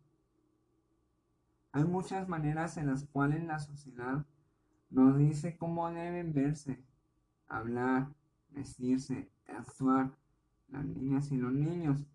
Hay 1.73 1.85
muchas 1.85 2.27
maneras 2.27 2.79
en 2.79 2.87
las 2.87 3.05
cuales 3.05 3.45
la 3.45 3.59
sociedad 3.59 4.25
nos 4.89 5.19
dice 5.19 5.59
cómo 5.59 5.91
deben 5.91 6.33
verse, 6.33 6.83
hablar, 7.49 8.09
vestirse, 8.49 9.31
actuar 9.47 10.11
las 10.69 10.87
niñas 10.87 11.31
y 11.31 11.37
los 11.37 11.53
niños. 11.53 12.07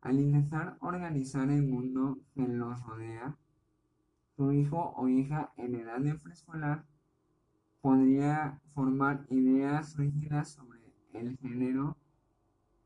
Al 0.00 0.20
intentar 0.20 0.78
organizar 0.80 1.50
el 1.50 1.64
mundo 1.64 2.20
que 2.32 2.46
los 2.46 2.80
rodea, 2.84 3.36
tu 4.36 4.52
hijo 4.52 4.94
o 4.96 5.08
hija 5.08 5.52
en 5.56 5.74
edad 5.74 5.98
de 5.98 6.14
preescolar 6.14 6.86
podría 7.80 8.60
formar 8.72 9.26
ideas 9.30 9.96
rígidas 9.96 10.50
sobre 10.50 10.78
el 11.12 11.36
género 11.38 11.96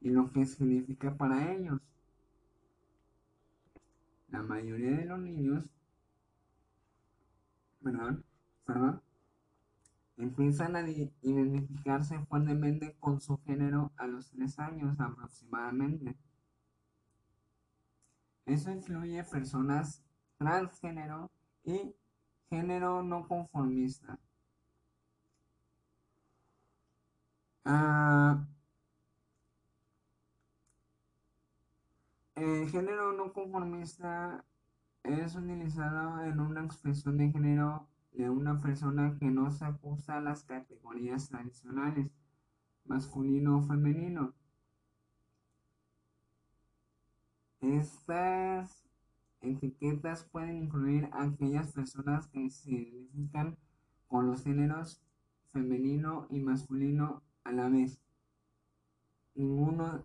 y 0.05 0.11
lo 0.11 0.31
que 0.31 0.45
significa 0.45 1.17
para 1.17 1.55
ellos. 1.55 1.81
La 4.29 4.43
mayoría 4.43 4.99
de 4.99 5.07
los 5.07 5.19
niños, 5.19 5.65
¿verdad? 7.81 8.19
¿Perdón? 8.67 9.01
Empiezan 10.19 10.77
a 10.77 10.87
identificarse 10.87 12.19
fuertemente 12.27 12.95
con 13.01 13.19
su 13.23 13.39
género 13.45 13.93
a 13.97 14.07
los 14.07 14.29
tres 14.31 14.59
años 14.59 15.01
aproximadamente. 15.01 16.15
Eso 18.45 18.71
incluye 18.71 19.25
personas 19.25 20.03
transgénero 20.37 21.31
y 21.65 21.95
género 22.51 23.03
no 23.03 23.27
conformista. 23.27 24.19
Ah, 27.65 28.45
El 32.35 32.69
género 32.69 33.13
no 33.13 33.33
conformista 33.33 34.45
es 35.05 35.37
utilizado 35.37 36.21
en 36.25 36.41
una 36.41 36.65
expresión 36.65 37.17
de 37.17 37.31
género 37.31 37.87
de 38.13 38.29
una 38.29 38.61
persona 38.61 39.17
que 39.19 39.27
no 39.27 39.51
se 39.53 39.65
ajusta 39.65 40.17
a 40.17 40.21
las 40.21 40.43
categorías 40.43 41.29
tradicionales, 41.29 42.11
masculino 42.87 43.59
o 43.59 43.63
femenino. 43.63 44.35
Estas 47.61 48.85
etiquetas 49.41 50.25
pueden 50.25 50.65
incluir 50.65 51.09
a 51.13 51.23
aquellas 51.23 51.73
personas 51.73 52.27
que 52.29 52.51
se 52.51 52.73
identifican 52.73 53.57
con 54.09 54.27
los 54.27 54.43
géneros 54.43 55.01
femenino 55.53 56.27
y 56.31 56.41
masculino 56.41 57.23
a 57.45 57.53
la 57.53 57.69
vez. 57.69 58.01
Ninguno 59.35 60.05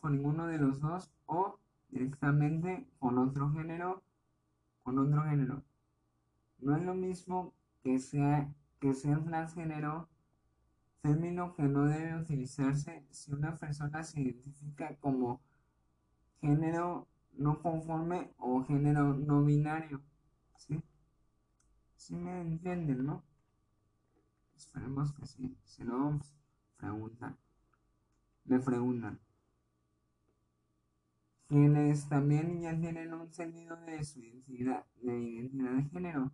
con 0.00 0.12
ninguno 0.12 0.46
de 0.46 0.58
los 0.58 0.80
dos 0.80 1.10
o 1.26 1.58
directamente 1.88 2.86
con 2.98 3.16
otro 3.18 3.50
género, 3.50 4.02
con 4.82 4.98
otro 4.98 5.22
género. 5.22 5.62
No 6.58 6.76
es 6.76 6.82
lo 6.82 6.94
mismo 6.94 7.54
que 7.82 7.98
sea 7.98 8.52
que 8.80 8.92
sea 8.94 9.18
transgénero, 9.24 10.08
término 11.00 11.54
que 11.54 11.62
no 11.62 11.86
debe 11.86 12.20
utilizarse 12.20 13.06
si 13.10 13.32
una 13.32 13.54
persona 13.56 14.02
se 14.02 14.20
identifica 14.20 14.96
como 14.96 15.40
género 16.40 17.06
no 17.32 17.62
conforme 17.62 18.32
o 18.38 18.64
género 18.64 19.14
no 19.14 19.42
binario. 19.42 20.02
¿Sí? 20.56 20.82
¿Sí 21.96 22.16
me 22.16 22.40
entienden, 22.40 23.06
no? 23.06 23.22
Esperemos 24.56 25.12
que 25.12 25.26
sí. 25.26 25.56
Si 25.64 25.84
no, 25.84 26.20
preguntan. 26.76 27.38
Me 28.44 28.58
preguntan 28.58 29.20
quienes 31.52 32.08
también 32.08 32.62
ya 32.62 32.74
tienen 32.80 33.12
un 33.12 33.30
sentido 33.30 33.76
de 33.76 34.02
su 34.02 34.20
identidad, 34.20 34.86
de 35.02 35.18
identidad 35.20 35.72
de 35.72 35.82
género. 35.82 36.32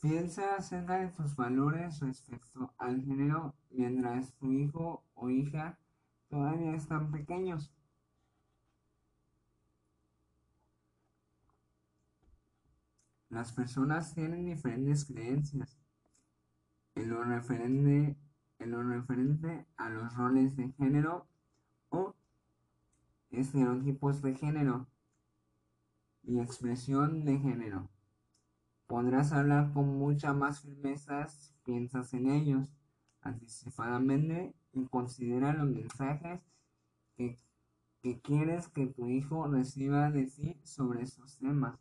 Piensa 0.00 0.54
acerca 0.54 0.98
de 0.98 1.08
tus 1.08 1.34
valores 1.34 1.98
respecto 1.98 2.72
al 2.78 3.02
género 3.02 3.56
mientras 3.70 4.32
tu 4.34 4.52
hijo 4.52 5.02
o 5.14 5.30
hija 5.30 5.76
todavía 6.28 6.76
están 6.76 7.10
pequeños. 7.10 7.72
Las 13.30 13.50
personas 13.50 14.14
tienen 14.14 14.46
diferentes 14.46 15.04
creencias 15.06 15.76
en 16.94 17.10
lo 17.10 17.24
referente, 17.24 18.16
en 18.60 18.70
lo 18.70 18.82
referente 18.82 19.66
a 19.76 19.88
los 19.88 20.14
roles 20.14 20.54
de 20.56 20.70
género 20.72 21.26
o 21.88 22.14
estereotipos 23.30 24.22
de 24.22 24.34
género 24.34 24.86
y 26.22 26.38
expresión 26.38 27.24
de 27.24 27.38
género. 27.38 27.88
Podrás 28.86 29.32
hablar 29.32 29.72
con 29.72 29.98
mucha 29.98 30.32
más 30.34 30.60
firmeza 30.60 31.26
si 31.28 31.54
piensas 31.64 32.12
en 32.12 32.30
ellos 32.30 32.68
anticipadamente 33.22 34.54
y 34.72 34.86
considera 34.86 35.52
los 35.52 35.68
mensajes 35.68 36.40
que, 37.16 37.36
quieres 38.22 38.68
que 38.68 38.86
tu 38.86 39.08
hijo 39.08 39.46
reciba 39.46 40.10
de 40.10 40.26
ti 40.26 40.60
sobre 40.64 41.02
esos 41.02 41.38
temas. 41.38 41.78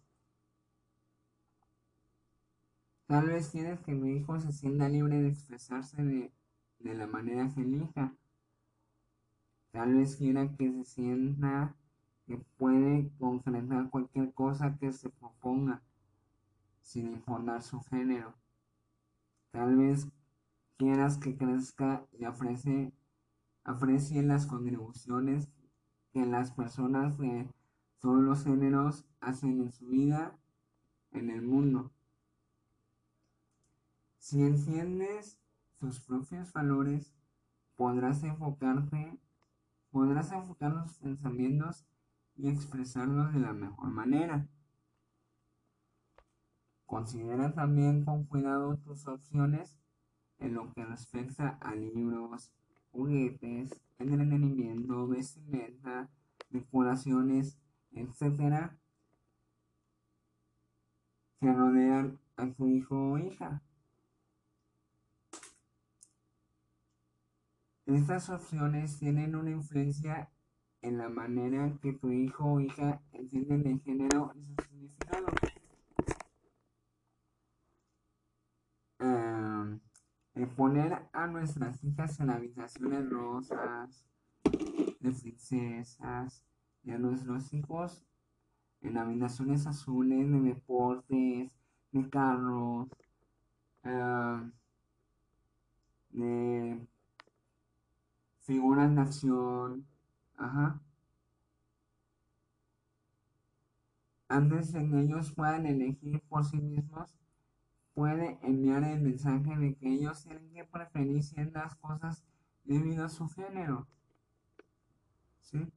Tal 3.08 3.28
vez 3.28 3.50
quieres 3.50 3.80
que 3.82 3.96
tu 3.96 4.06
hijo 4.06 4.40
se 4.40 4.52
sienta 4.52 4.88
libre 4.88 5.22
de 5.22 5.30
expresarse 5.30 6.04
de, 6.04 6.32
de 6.80 6.94
la 6.96 7.08
manera 7.08 7.50
que 7.54 7.62
elija. 7.62 8.14
Tal 9.72 9.96
vez 9.96 10.16
quiera 10.16 10.56
que 10.56 10.72
se 10.72 10.84
sienta 10.84 11.76
que 12.26 12.38
puede 12.58 13.12
concretar 13.20 13.90
cualquier 13.90 14.34
cosa 14.34 14.78
que 14.78 14.92
se 14.92 15.10
proponga 15.10 15.82
sin 16.82 17.08
importar 17.08 17.62
su 17.62 17.82
género. 17.82 18.34
Tal 19.52 19.76
vez 19.78 20.08
quieras 20.78 21.18
que 21.18 21.36
crezca 21.36 22.06
y 22.18 22.26
aprecie, 22.26 22.94
las 24.24 24.46
contribuciones 24.46 25.50
que 26.14 26.26
las 26.26 26.52
personas 26.52 27.18
de 27.18 27.48
todos 28.00 28.22
los 28.22 28.44
géneros 28.44 29.06
hacen 29.20 29.62
en 29.62 29.72
su 29.72 29.88
vida 29.88 30.38
en 31.12 31.30
el 31.30 31.42
mundo. 31.42 31.92
Si 34.20 34.42
entiendes 34.42 35.39
tus 35.80 36.00
propios 36.02 36.52
valores, 36.54 37.14
podrás 37.76 38.24
enfocarte, 38.24 39.18
podrás 39.92 40.32
enfocar 40.32 40.74
los 40.74 40.98
pensamientos 41.00 41.86
y 42.36 42.50
expresarlos 42.50 43.34
de 43.34 43.40
la 43.40 43.54
mejor 43.54 43.90
manera. 43.90 44.48
Considera 46.86 47.54
también 47.54 48.04
con 48.04 48.26
cuidado 48.26 48.78
tus 48.78 49.08
opciones 49.08 49.78
en 50.40 50.54
lo 50.54 50.74
que 50.74 50.86
respecta 50.86 51.58
a 51.62 51.76
libros, 51.76 52.52
juguetes, 52.92 53.80
entretenimiento, 54.00 55.08
vestimenta, 55.08 56.10
decoraciones, 56.50 57.58
etc. 57.92 58.72
que 61.40 61.54
rodean 61.54 62.20
a 62.38 62.48
tu 62.52 62.68
hijo 62.68 63.12
o 63.12 63.18
hija. 63.18 63.62
Estas 67.90 68.30
opciones 68.30 69.00
tienen 69.00 69.36
una 69.36 69.50
influencia 69.50 70.30
en 70.82 71.00
la 71.00 71.10
manera 71.10 71.74
que 71.82 71.94
tu 71.94 72.12
hijo 72.12 72.46
o 72.46 72.60
hija 72.60 73.02
entiende 73.14 73.56
el 73.56 73.82
género 73.82 74.32
y 74.36 74.46
su 74.46 74.64
significado. 74.64 75.26
poner 80.56 81.08
a 81.14 81.26
nuestras 81.26 81.82
hijas 81.86 82.20
en 82.20 82.30
habitaciones 82.30 83.10
rosas, 83.10 84.06
de 84.44 85.12
princesas, 85.12 86.44
y 86.84 86.92
a 86.92 86.98
nuestros 86.98 87.54
hijos 87.54 88.04
en 88.82 88.98
habitaciones 88.98 89.66
azules 89.68 90.30
de 90.30 90.40
deportes, 90.42 91.58
de 91.92 92.10
carros, 92.10 92.90
ah, 93.86 94.44
de 96.10 96.86
figuras 98.50 98.96
de 98.96 99.02
acción, 99.02 99.86
ajá. 100.36 100.82
Antes 104.28 104.74
de 104.74 104.90
que 104.90 105.02
ellos 105.02 105.32
puedan 105.34 105.68
elegir 105.68 106.20
por 106.22 106.44
sí 106.44 106.58
mismos, 106.58 107.16
puede 107.94 108.40
enviar 108.42 108.84
el 108.86 109.02
mensaje 109.02 109.56
de 109.56 109.76
que 109.76 109.94
ellos 109.94 110.24
tienen 110.24 110.52
que 110.52 110.66
preferir 110.66 111.22
ciertas 111.22 111.76
cosas 111.76 112.24
debido 112.64 113.06
a 113.06 113.10
su 113.10 113.30
género. 113.30 113.86
¿Sí? 115.42 115.72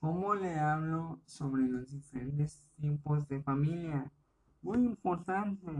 ¿Cómo 0.00 0.34
le 0.34 0.58
hablo 0.58 1.20
sobre 1.26 1.68
los 1.68 1.90
diferentes 1.90 2.66
tipos 2.80 3.28
de 3.28 3.42
familia? 3.42 4.10
Muy 4.62 4.86
importante. 4.86 5.70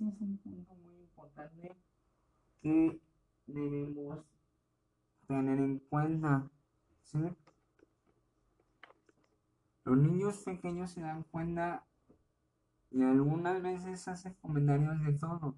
Es 0.00 0.20
un 0.20 0.36
punto 0.38 0.74
muy 0.74 0.96
importante 0.96 1.76
que 2.60 3.00
debemos 3.48 4.24
tener 5.26 5.58
en 5.58 5.78
cuenta. 5.78 6.48
¿Sí? 7.02 7.18
Los 9.84 9.96
niños 9.96 10.38
pequeños 10.44 10.90
se 10.90 11.00
dan 11.00 11.22
cuenta 11.24 11.82
y 12.90 13.02
algunas 13.02 13.62
veces 13.62 14.06
hace 14.08 14.34
comentarios 14.36 15.02
de 15.02 15.12
todo. 15.14 15.54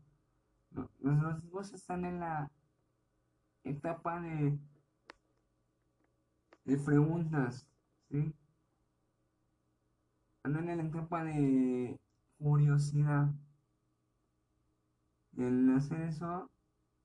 Nuestros 1.01 1.45
hijos 1.45 1.73
están 1.73 2.05
en 2.05 2.21
la 2.21 2.51
etapa 3.65 4.21
de, 4.21 4.59
de 6.65 6.77
preguntas, 6.79 7.67
¿sí? 8.09 8.33
Andan 10.43 10.69
en 10.69 10.79
la 10.79 10.85
etapa 10.85 11.25
de 11.25 11.99
curiosidad. 12.39 13.31
Y 15.37 15.43
al 15.43 15.77
hacer 15.77 16.03
eso, 16.03 16.51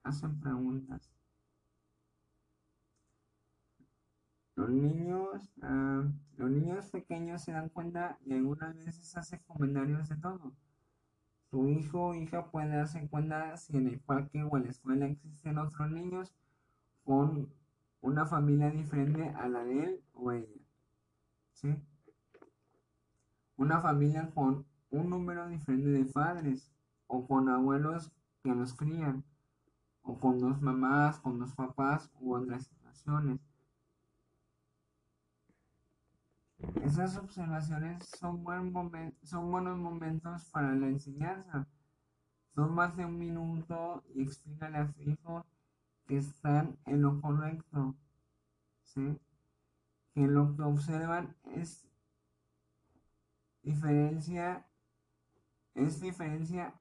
hacen 0.06 0.40
preguntas. 0.40 1.12
Los 4.56 4.70
niños, 4.70 5.52
ah, 5.62 6.04
los 6.38 6.50
niños 6.50 6.90
pequeños 6.92 7.42
se 7.42 7.52
dan 7.52 7.70
cuenta 7.70 8.18
y 8.24 8.34
algunas 8.34 8.78
veces 8.78 9.18
hacen 9.18 9.42
comentarios 9.48 10.08
de 10.08 10.16
todo. 10.16 10.54
Su 11.50 11.68
hijo 11.68 12.08
o 12.08 12.14
hija 12.16 12.46
puede 12.52 12.70
darse 12.70 13.08
cuenta 13.10 13.58
si 13.58 13.76
en 13.78 13.88
el 13.88 14.00
parque 14.00 14.44
o 14.44 14.56
en 14.56 14.64
la 14.64 14.70
escuela 14.70 15.08
existen 15.08 15.58
otros 15.58 15.92
niños 15.92 16.34
con 17.04 17.52
una 18.02 18.26
familia 18.26 18.70
diferente 18.70 19.30
a 19.30 19.50
la 19.50 19.64
de 19.64 19.84
él 19.84 20.04
o 20.14 20.32
ella. 20.32 20.62
¿Sí? 21.54 21.76
Una 23.58 23.82
familia 23.82 24.32
con 24.34 24.66
un 24.92 25.10
número 25.10 25.48
diferente 25.50 25.90
de 25.90 26.06
padres 26.06 26.72
o 27.08 27.28
con 27.28 27.50
abuelos 27.50 28.12
que 28.44 28.54
los 28.54 28.74
crían 28.74 29.24
o 30.06 30.18
con 30.20 30.40
dos 30.40 30.62
mamás, 30.62 31.20
con 31.20 31.40
dos 31.40 31.54
papás 31.54 32.10
u 32.20 32.36
otras 32.36 32.66
situaciones. 32.66 33.40
Esas 36.84 37.18
observaciones 37.18 38.08
son, 38.18 38.44
buenos 38.44 39.78
momentos 39.78 40.50
para 40.52 40.74
la 40.76 40.88
enseñanza. 40.88 41.68
Son 42.54 42.74
más 42.74 42.96
de 42.96 43.06
un 43.06 43.18
minuto 43.18 44.04
y 44.14 44.22
explícale 44.22 44.78
a 44.78 44.88
su 44.88 45.02
hijo 45.02 45.46
que 46.08 46.18
están 46.18 46.78
en 46.86 47.02
lo 47.02 47.20
correcto. 47.20 47.96
¿sí? 48.84 49.20
Que 50.14 50.28
lo 50.28 50.56
que 50.56 50.62
observan 50.62 51.36
es 51.56 51.88
diferencia, 53.64 54.66
es 55.74 56.00
diferencia 56.00 56.76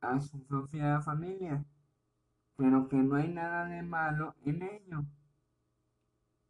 a 0.00 0.20
su 0.20 0.42
propia 0.44 1.00
familia, 1.00 1.64
pero 2.58 2.88
que 2.88 2.96
no 2.96 3.14
hay 3.14 3.28
nada 3.28 3.66
de 3.66 3.82
malo 3.82 4.34
en 4.44 4.62
ello 4.64 5.04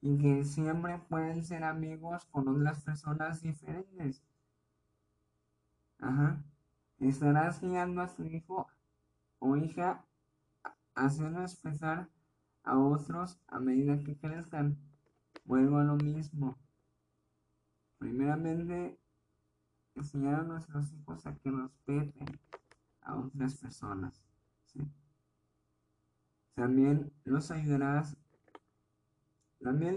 y 0.01 0.17
que 0.17 0.43
siempre 0.43 0.99
pueden 1.07 1.45
ser 1.45 1.65
amigos 1.65 2.25
con 2.31 2.49
otras 2.49 2.81
personas 2.81 3.43
diferentes. 3.43 4.23
Ajá. 5.99 6.43
Estarás 6.99 7.61
guiando 7.61 8.01
a 8.01 8.09
su 8.09 8.25
hijo 8.25 8.69
o 9.39 9.57
hija 9.57 10.03
haciendo 10.95 11.43
expresar 11.43 12.09
a 12.65 12.79
otros 12.79 13.39
a 13.47 13.61
medida 13.61 14.03
que 14.03 14.17
crezcan. 14.17 14.79
Vuelvo 15.45 15.77
a 15.77 15.85
lo 15.85 15.97
mismo. 15.97 16.57
Primeramente, 17.99 18.99
enseñar 19.95 20.41
a 20.41 20.45
nuestros 20.45 20.91
hijos 20.91 21.27
a 21.27 21.35
que 21.35 21.51
respeten 21.51 22.41
a 23.03 23.17
otras 23.17 23.57
personas. 23.57 24.23
También 26.59 27.13
los 27.25 27.53
ayudarás 27.53 28.17
también 29.61 29.97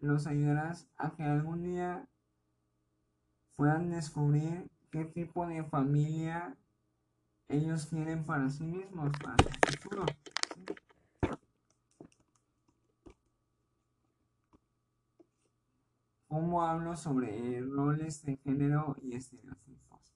los 0.00 0.26
ayudarás 0.26 0.88
a 0.96 1.14
que 1.14 1.22
algún 1.22 1.62
día 1.62 2.08
puedan 3.54 3.90
descubrir 3.90 4.68
qué 4.90 5.04
tipo 5.04 5.46
de 5.46 5.62
familia 5.62 6.56
ellos 7.46 7.86
quieren 7.86 8.24
para 8.24 8.50
sí 8.50 8.64
mismos, 8.64 9.12
para 9.22 9.36
su 9.36 9.78
futuro. 9.78 10.04
¿Cómo 16.26 16.64
hablo 16.64 16.96
sobre 16.96 17.60
roles 17.60 18.24
de 18.24 18.36
género 18.38 18.96
y 19.00 19.14
estereotipos? 19.14 20.12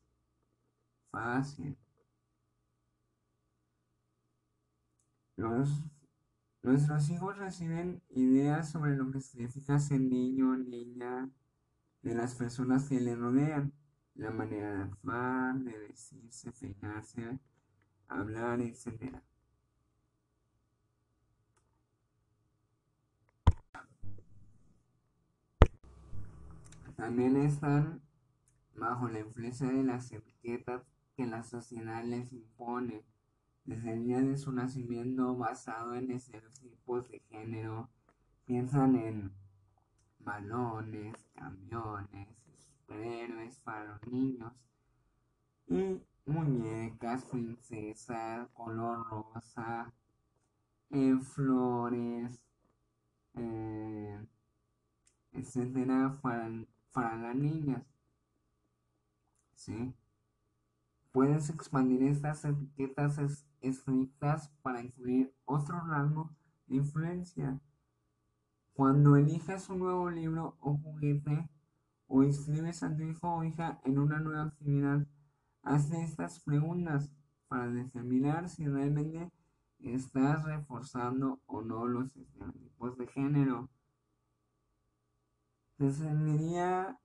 Fácil. 1.13 1.79
Nuestros 6.63 7.09
hijos 7.09 7.39
reciben 7.39 8.03
ideas 8.11 8.71
sobre 8.71 8.95
lo 8.95 9.11
que 9.11 9.23
significa 9.23 9.79
ser 9.79 10.01
niño, 10.01 10.55
niña, 10.57 11.31
de 12.03 12.15
las 12.15 12.35
personas 12.35 12.89
que 12.89 13.01
le 13.01 13.17
rodean, 13.17 13.73
la 14.15 14.31
manera 14.31 14.75
de 14.75 14.83
actuar, 14.83 15.59
de 15.61 15.79
decirse, 15.79 16.53
peinarse, 16.53 17.39
hablar, 18.09 18.61
etc. 18.61 19.17
También 26.97 27.39
están 27.39 28.03
bajo 28.75 29.09
la 29.09 29.21
influencia 29.21 29.69
de 29.69 29.85
las 29.85 30.13
etiquetas 30.13 30.83
que 31.17 31.25
la 31.25 31.43
sociedad 31.43 32.05
les 32.05 32.31
impone 32.31 33.05
desde 33.65 33.93
el 33.93 34.05
día 34.05 34.21
de 34.21 34.37
su 34.37 34.53
nacimiento 34.53 35.37
basado 35.37 35.95
en 35.95 36.11
estereotipos 36.11 37.09
de 37.11 37.21
género. 37.21 37.89
Piensan 38.45 38.97
en 38.97 39.33
balones, 40.19 41.15
camiones, 41.35 42.29
superhéroes 42.59 43.59
para 43.61 43.85
los 43.85 44.07
niños 44.09 44.53
y 45.67 46.01
muñecas, 46.27 47.25
princesas, 47.25 48.49
color 48.53 49.07
rosa, 49.09 49.93
eh, 50.91 51.17
flores, 51.23 52.41
eh, 53.35 54.27
etcétera, 55.33 56.19
para, 56.23 56.51
para 56.93 57.17
las 57.17 57.37
niñas. 57.37 57.85
¿Sí? 59.55 59.95
Puedes 61.13 61.51
expandir 61.51 62.03
estas 62.05 62.45
etiquetas 62.45 63.45
estrictas 63.61 64.51
para 64.63 64.83
incluir 64.83 65.35
otro 65.45 65.81
rango 65.81 66.31
de 66.67 66.77
influencia. 66.77 67.61
Cuando 68.75 69.17
elijas 69.17 69.69
un 69.69 69.81
nuevo 69.81 70.09
libro 70.11 70.57
o 70.61 70.77
juguete 70.77 71.49
o 72.07 72.23
inscribes 72.23 72.83
a 72.83 72.95
tu 72.97 73.03
hijo 73.03 73.29
o 73.29 73.45
hija 73.45 73.81
en 73.85 73.99
una 73.99 74.21
nueva 74.21 74.45
actividad, 74.45 75.07
haz 75.63 75.91
estas 75.93 76.41
preguntas 76.41 77.11
para 77.49 77.69
determinar 77.69 78.49
si 78.49 78.67
realmente 78.67 79.31
estás 79.81 80.45
reforzando 80.45 81.41
o 81.47 81.63
no 81.63 81.87
los 81.87 82.17
estereotipos 82.17 82.97
de 82.97 83.07
género. 83.09 83.69
¿Te, 85.77 85.91
sentirías 85.91 86.97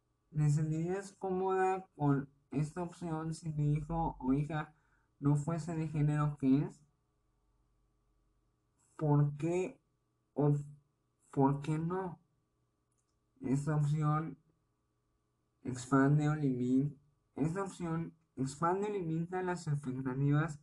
cómoda 1.17 1.87
con 1.95 2.29
esta 2.51 2.81
opción 2.81 3.33
si 3.33 3.51
tu 3.51 3.61
hijo 3.61 4.15
o 4.19 4.33
hija 4.33 4.73
no 5.19 5.35
fuese 5.35 5.75
de 5.75 5.87
género 5.87 6.37
que 6.37 6.63
es? 6.63 6.81
¿Por 8.95 9.35
qué 9.37 9.79
o 10.33 10.53
por 11.31 11.61
qué 11.61 11.77
no? 11.77 12.19
Esta 13.41 13.75
opción 13.75 14.37
expande 15.63 16.29
o 16.29 16.35
limita. 16.35 16.95
Esta 17.35 17.63
opción 17.63 18.13
expande 18.37 18.87
o 18.87 18.89
limita 18.89 19.41
las 19.41 19.67
expectativas 19.67 20.59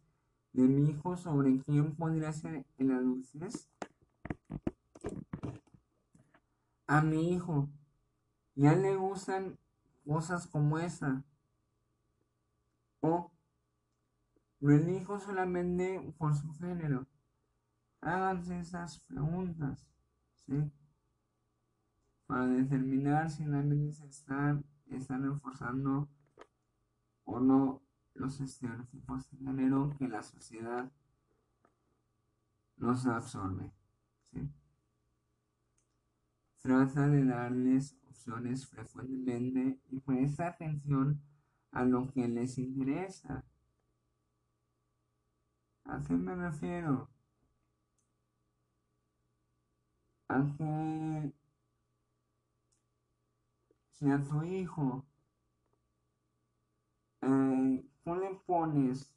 de 0.52 0.62
mi 0.62 0.90
hijo 0.90 1.16
sobre 1.16 1.60
quién 1.60 1.94
podría 1.94 2.32
ser 2.32 2.64
el 2.78 2.90
adultez. 2.90 3.68
A 6.86 7.00
mi 7.00 7.32
hijo 7.32 7.68
ya 8.54 8.74
le 8.74 8.96
gustan 8.96 9.58
cosas 10.06 10.46
como 10.46 10.78
esta. 10.78 11.24
O 13.02 13.32
lo 14.60 14.70
elijo 14.70 15.18
solamente 15.18 16.14
por 16.18 16.34
su 16.36 16.52
género. 16.54 17.06
Háganse 18.00 18.60
esas 18.60 19.00
preguntas, 19.00 19.88
¿sí? 20.46 20.72
Para 22.26 22.46
determinar 22.46 23.28
si 23.28 23.44
realmente 23.44 23.92
se 23.92 24.06
están, 24.06 24.64
están 24.86 25.24
reforzando 25.24 26.08
o 27.24 27.40
no 27.40 27.82
los 28.14 28.40
estereotipos 28.40 29.28
de 29.30 29.38
género 29.38 29.94
que 29.98 30.06
la 30.06 30.22
sociedad 30.22 30.90
nos 32.76 33.04
absorbe. 33.06 33.72
Trata 36.60 37.08
de 37.08 37.24
darles 37.24 37.96
opciones 38.08 38.68
frecuentemente 38.68 39.80
y 39.90 39.98
presta 39.98 40.46
atención 40.46 41.20
a 41.72 41.84
lo 41.84 42.10
que 42.12 42.28
les 42.28 42.58
interesa. 42.58 43.44
¿A 45.84 46.00
qué 46.06 46.14
me 46.14 46.34
refiero? 46.34 47.08
A 50.28 50.38
que 50.56 51.32
si 53.90 54.10
a 54.10 54.22
tu 54.22 54.42
hijo 54.42 55.04
eh, 57.22 57.84
tú 58.04 58.14
le 58.16 58.34
pones 58.46 59.14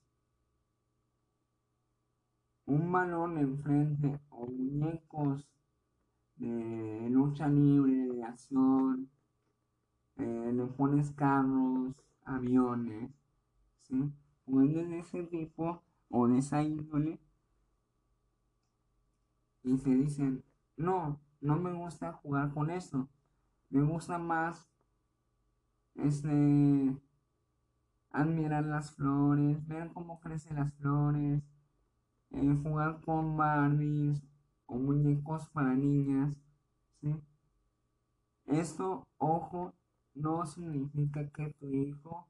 un 2.65 2.91
balón 2.91 3.37
enfrente 3.37 4.19
o 4.29 4.47
muñecos 4.47 5.47
de 6.37 7.07
lucha 7.09 7.47
libre, 7.47 8.13
de 8.13 8.23
acción, 8.23 9.09
eh, 10.17 10.51
le 10.53 10.65
pones 10.65 11.11
carros, 11.11 11.95
aviones, 12.25 13.11
¿sí? 13.83 14.11
De 14.47 14.99
ese 14.99 15.23
tipo 15.23 15.81
o 16.09 16.27
de 16.27 16.39
esa 16.39 16.61
índole 16.61 17.19
y 19.63 19.77
se 19.77 19.89
dicen, 19.89 20.43
no, 20.77 21.19
no 21.41 21.55
me 21.55 21.73
gusta 21.73 22.13
jugar 22.13 22.53
con 22.53 22.69
eso, 22.69 23.09
me 23.69 23.81
gusta 23.81 24.19
más 24.19 24.69
este 25.95 26.95
admirar 28.11 28.63
las 28.65 28.91
flores, 28.91 29.65
ver 29.67 29.91
cómo 29.93 30.19
crecen 30.19 30.55
las 30.55 30.73
flores, 30.75 31.41
eh, 32.31 32.59
jugar 32.63 33.01
con 33.01 33.35
Barbies 33.35 34.21
o 34.67 34.75
muñecos 34.75 35.49
para 35.49 35.73
niñas, 35.73 36.33
¿sí? 37.01 37.15
Esto, 38.45 39.07
ojo, 39.17 39.73
no 40.15 40.45
significa 40.45 41.29
que 41.29 41.53
tu 41.53 41.67
hijo 41.67 42.27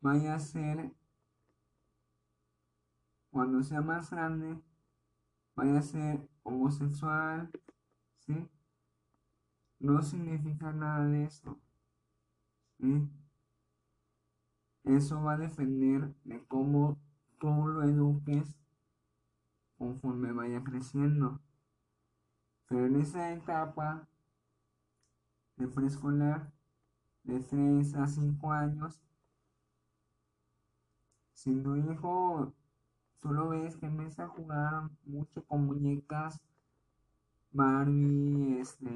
vaya 0.00 0.34
a 0.36 0.38
ser, 0.38 0.92
cuando 3.30 3.62
sea 3.62 3.80
más 3.80 4.10
grande, 4.10 4.60
vaya 5.54 5.78
a 5.78 5.82
ser 5.82 6.28
homosexual, 6.42 7.50
¿sí? 8.20 8.48
No 9.80 10.00
significa 10.02 10.72
nada 10.72 11.06
de 11.06 11.28
¿sí? 11.28 13.08
Eso 14.84 15.22
va 15.22 15.34
a 15.34 15.38
depender 15.38 16.14
de 16.24 16.44
cómo 16.46 16.98
tú 17.38 17.66
lo 17.66 17.82
eduques 17.82 18.56
conforme 19.76 20.32
vaya 20.32 20.62
creciendo. 20.62 21.40
Pero 22.68 22.86
en 22.86 23.00
esa 23.00 23.32
etapa 23.32 24.08
de 25.56 25.68
preescolar, 25.68 26.52
de 27.24 27.40
3 27.40 27.94
a 27.96 28.06
5 28.06 28.52
años, 28.52 29.00
si 31.32 31.54
tu 31.62 31.76
hijo 31.76 32.52
solo 33.16 33.48
ves 33.50 33.76
que 33.76 33.86
empieza 33.86 34.24
a 34.24 34.28
jugar 34.28 34.90
mucho 35.04 35.44
con 35.44 35.66
muñecas, 35.66 36.40
Barbie, 37.52 38.60
este, 38.60 38.88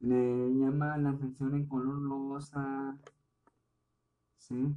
le 0.00 0.54
llama 0.54 0.96
la 0.98 1.10
atención 1.10 1.54
el 1.54 1.66
color 1.66 2.02
rosa, 2.02 2.96
¿sí? 4.36 4.76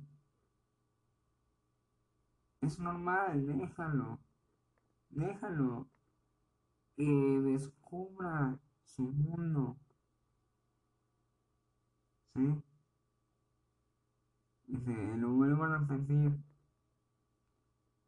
Es 2.62 2.80
normal, 2.80 3.46
déjalo. 3.46 4.20
Déjalo 5.10 5.88
que 6.96 7.04
descubra 7.04 8.58
su 8.84 9.04
mundo. 9.04 9.78
¿Sí? 12.38 12.64
Dice, 14.68 14.94
lo 15.18 15.34
vuelvo 15.34 15.64
a 15.64 15.80
repetir. 15.80 16.38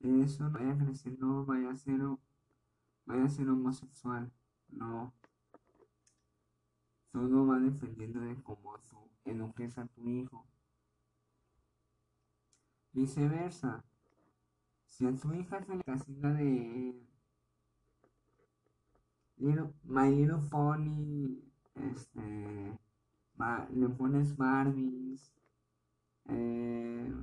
Eso 0.02 0.52
vaya 0.52 0.78
creciendo, 0.78 1.44
vaya 1.46 1.72
a 1.72 1.76
ser, 1.76 2.00
vaya 3.06 3.24
a 3.24 3.30
ser 3.30 3.50
homosexual. 3.50 4.32
No. 4.68 5.12
Todo 7.12 7.48
va 7.48 7.58
dependiendo 7.58 8.20
de 8.20 8.36
cómo 8.44 8.78
tú 8.88 9.10
eduques 9.26 9.80
a 9.80 9.88
tu 9.88 10.08
hijo. 10.08 10.46
Viceversa, 12.94 13.84
si 14.86 15.08
a 15.08 15.16
tu 15.16 15.34
hija 15.34 15.64
se 15.64 15.76
le 15.76 15.84
casita 15.84 16.32
de 16.34 17.04
My 19.38 20.12
Little 20.14 20.48
Pony, 20.52 21.42
este, 21.74 22.78
le 23.74 23.90
pones 23.90 24.36
Barbies, 24.36 25.32
eh, 26.26 27.14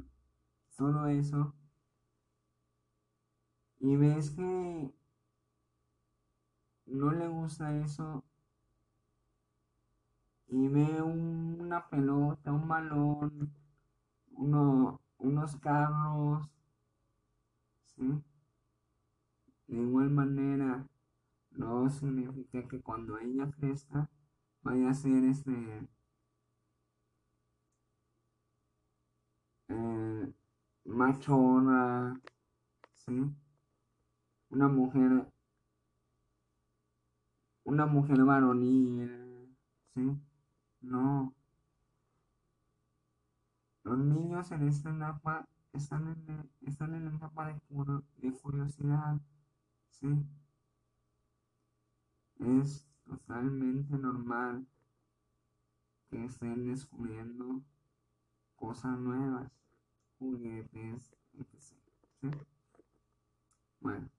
todo 0.76 1.06
eso, 1.06 1.54
y 3.80 3.96
ves 3.96 4.30
que 4.30 4.90
no 6.86 7.10
le 7.12 7.28
gusta 7.28 7.76
eso, 7.76 8.24
y 10.48 10.68
ve 10.68 11.02
una 11.02 11.88
pelota, 11.88 12.52
un 12.52 12.66
balón, 12.68 13.52
uno, 14.32 15.00
unos 15.18 15.56
carros, 15.56 16.48
¿sí? 17.96 18.22
De 19.66 19.76
igual 19.76 20.10
manera, 20.10 20.86
no 21.50 21.90
significa 21.90 22.66
que 22.68 22.80
cuando 22.80 23.18
ella 23.18 23.50
crezca 23.50 24.08
vaya 24.62 24.90
a 24.90 24.94
ser 24.94 25.24
este 25.24 25.88
eh, 29.68 30.32
machona, 30.84 32.20
¿sí? 32.94 33.12
Una 34.50 34.68
mujer, 34.68 35.26
una 37.64 37.86
mujer 37.86 38.24
varonil, 38.24 39.56
¿sí? 39.94 40.18
No. 40.80 41.34
Los 43.84 43.98
niños 43.98 44.50
en 44.52 44.68
esta 44.68 44.90
etapa 44.90 45.48
están 45.72 46.08
en, 46.08 46.50
están 46.66 46.94
en 46.94 47.04
la 47.04 47.14
etapa 47.16 47.46
de, 47.46 47.60
de 48.18 48.32
curiosidad, 48.32 49.20
¿sí? 49.90 50.08
Es 52.38 52.86
totalmente 53.04 53.96
normal 53.96 54.66
que 56.08 56.24
estén 56.24 56.66
descubriendo 56.66 57.62
cosas 58.56 58.98
nuevas, 58.98 59.52
juguetes, 60.18 61.14
etc. 61.34 62.34
Bueno. 63.80 64.10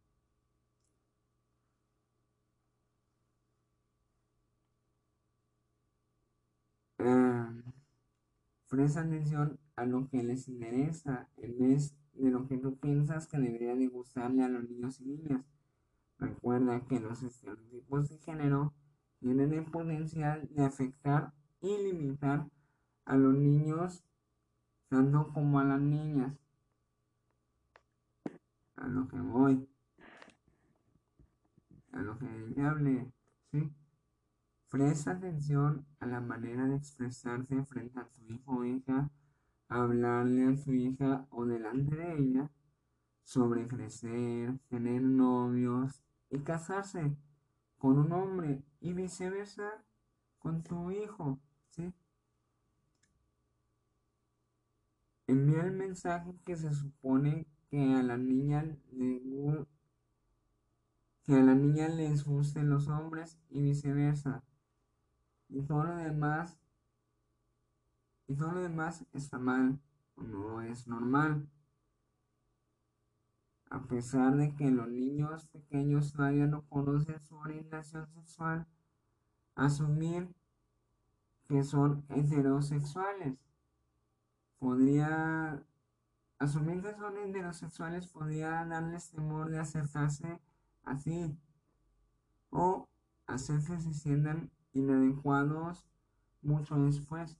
Presta 8.69 9.01
atención 9.01 9.59
a 9.75 9.85
lo 9.85 10.09
que 10.09 10.21
les 10.23 10.47
interesa 10.49 11.29
en 11.37 11.57
vez 11.57 11.95
de 12.13 12.29
lo 12.31 12.47
que 12.47 12.57
tú 12.57 12.77
piensas 12.77 13.27
que 13.27 13.39
debería 13.39 13.75
de 13.75 13.87
gustarle 13.87 14.43
a 14.43 14.49
los 14.49 14.69
niños 14.69 14.99
y 14.99 15.05
niñas. 15.05 15.45
Recuerda 16.19 16.85
que 16.85 16.99
los 16.99 17.23
estereotipos 17.23 18.09
de 18.09 18.17
género 18.17 18.73
tienen 19.19 19.53
el 19.53 19.65
potencial 19.65 20.49
de 20.51 20.65
afectar 20.65 21.33
y 21.61 21.77
limitar 21.77 22.47
a 23.05 23.15
los 23.15 23.35
niños 23.35 24.03
tanto 24.89 25.31
como 25.33 25.59
a 25.59 25.63
las 25.63 25.81
niñas. 25.81 26.33
A 28.75 28.87
lo 28.87 29.07
que 29.07 29.19
voy. 29.19 29.67
A 31.91 31.99
lo 32.01 32.17
que 32.17 32.53
ya 32.55 32.69
hablé. 32.69 33.11
¿Sí? 33.51 33.71
Presta 34.69 35.11
atención 35.11 35.85
a 35.99 36.05
la 36.05 36.19
manera 36.19 36.65
de 36.65 36.75
expresarse 36.75 37.63
frente 37.63 37.99
a 37.99 38.07
tu 38.09 38.21
hijo 38.25 38.57
o 38.57 38.65
hija, 38.65 39.09
hablarle 39.69 40.47
a 40.47 40.55
tu 40.61 40.71
hija 40.73 41.25
o 41.29 41.45
delante 41.45 41.95
de 41.95 42.17
ella 42.17 42.51
sobre 43.23 43.67
crecer, 43.67 44.57
tener 44.69 45.01
novios 45.01 46.03
y 46.29 46.39
casarse 46.39 47.15
con 47.77 47.97
un 47.97 48.11
hombre 48.11 48.63
y 48.79 48.93
viceversa 48.93 49.83
con 50.39 50.63
tu 50.63 50.91
hijo, 50.91 51.39
¿sí? 51.69 51.93
Envía 55.27 55.63
el 55.63 55.73
mensaje 55.73 56.33
que 56.45 56.55
se 56.55 56.73
supone 56.73 57.45
que 57.69 57.95
a 57.95 58.01
la 58.01 58.17
niña 58.17 58.63
le 58.91 59.19
les 61.89 62.23
gusten 62.23 62.69
los 62.69 62.87
hombres 62.87 63.37
y 63.49 63.61
viceversa 63.61 64.41
y 65.49 65.61
todo 65.63 65.83
lo 65.83 65.97
demás 65.97 66.57
y 68.27 68.35
todo 68.35 68.53
lo 68.53 68.61
demás 68.61 69.05
está 69.13 69.37
mal 69.37 69.79
o 70.15 70.23
no 70.23 70.61
es 70.61 70.87
normal. 70.87 71.49
A 73.69 73.83
pesar 73.83 74.37
de 74.37 74.55
que 74.55 74.71
los 74.71 74.87
niños 74.87 75.47
pequeños 75.47 76.13
todavía 76.13 76.47
no 76.47 76.61
conocen 76.69 77.19
su 77.21 77.35
orientación 77.35 78.07
sexual, 78.07 78.65
asumir 79.55 80.33
que 81.49 81.63
son 81.63 82.05
heterosexuales 82.09 83.46
podría 84.59 85.63
asumir 86.39 86.81
que 86.81 86.93
son 86.95 87.17
heterosexuales 87.17 88.07
podría 88.07 88.65
darles 88.65 89.11
temor 89.11 89.49
de 89.49 89.59
acercarse 89.59 90.39
así 90.83 91.37
o 92.49 92.87
hacer 93.25 93.59
que 93.63 93.79
se 93.79 93.93
sientan 93.93 94.51
inadecuados 94.73 95.85
mucho 96.41 96.75
después. 96.75 97.37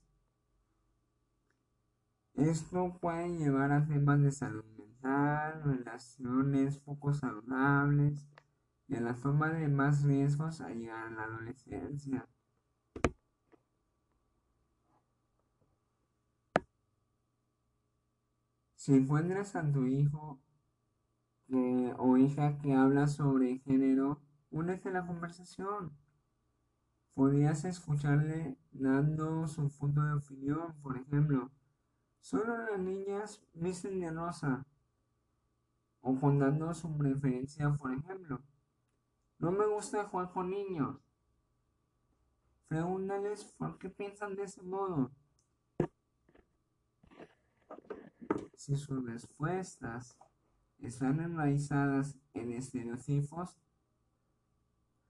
Esto 2.34 2.96
puede 3.00 3.36
llevar 3.36 3.72
a 3.72 3.86
temas 3.86 4.20
de 4.22 4.30
salud 4.30 4.64
mental, 4.78 5.62
relaciones 5.64 6.78
poco 6.78 7.12
saludables 7.12 8.28
y 8.86 8.96
a 8.96 9.00
la 9.00 9.14
toma 9.14 9.50
de 9.50 9.68
más 9.68 10.04
riesgos 10.04 10.60
a 10.60 10.70
llegar 10.70 11.06
a 11.06 11.10
la 11.10 11.24
adolescencia. 11.24 12.28
Si 18.88 18.94
encuentras 18.94 19.54
a 19.54 19.70
tu 19.70 19.84
hijo 19.84 20.40
o 21.98 22.16
hija 22.16 22.56
que 22.56 22.72
habla 22.72 23.06
sobre 23.06 23.58
género, 23.58 24.18
únete 24.50 24.88
a 24.88 24.92
la 24.92 25.06
conversación. 25.06 25.92
Podías 27.12 27.66
escucharle 27.66 28.56
dando 28.70 29.46
su 29.46 29.68
punto 29.68 30.00
de 30.00 30.14
opinión, 30.14 30.74
por 30.80 30.96
ejemplo, 30.96 31.50
solo 32.22 32.56
las 32.56 32.80
niñas 32.80 33.42
visten 33.52 34.00
de 34.00 34.10
rosa, 34.10 34.64
o 36.00 36.18
contando 36.18 36.72
su 36.72 36.96
preferencia, 36.96 37.70
por 37.74 37.92
ejemplo, 37.92 38.40
no 39.38 39.52
me 39.52 39.66
gusta 39.66 40.04
jugar 40.04 40.32
con 40.32 40.48
niños. 40.48 40.96
Pregúntales 42.68 43.44
por 43.58 43.76
qué 43.76 43.90
piensan 43.90 44.34
de 44.34 44.44
ese 44.44 44.62
modo. 44.62 45.10
Si 48.58 48.74
sus 48.74 49.06
respuestas 49.06 50.18
están 50.80 51.20
enraizadas 51.20 52.16
en 52.34 52.50
estereotipos, 52.50 53.56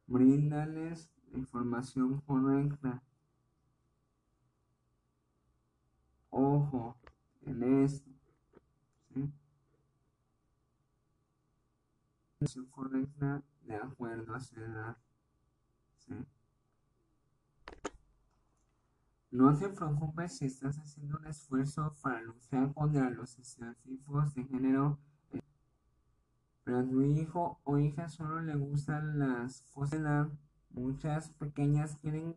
bríndales 0.07 1.11
información 1.33 2.21
correcta. 2.21 3.03
Ojo 6.29 6.99
en 7.41 7.85
esto. 7.85 8.11
Información 12.41 12.67
correcta 12.67 13.43
de 13.63 13.77
acuerdo 13.77 14.35
a 14.35 14.41
su 14.41 14.61
edad. 14.61 14.99
No 19.31 19.57
te 19.57 19.69
preocupes 19.69 20.39
si 20.39 20.47
estás 20.47 20.79
haciendo 20.79 21.19
un 21.19 21.27
esfuerzo 21.27 21.95
para 22.03 22.23
luchar 22.23 22.73
contra 22.73 23.11
los 23.11 23.39
estereotipos 23.39 24.35
de 24.35 24.45
género 24.45 24.99
pero 26.69 26.81
a 26.81 26.87
tu 26.87 27.01
hijo 27.01 27.59
o 27.65 27.79
hija 27.79 28.11
solo 28.11 28.43
le 28.43 28.55
gustan 28.55 29.19
las 29.19 29.63
cosas 29.73 30.29
Muchas 30.69 31.31
pequeñas 31.31 31.97
quieren 31.97 32.37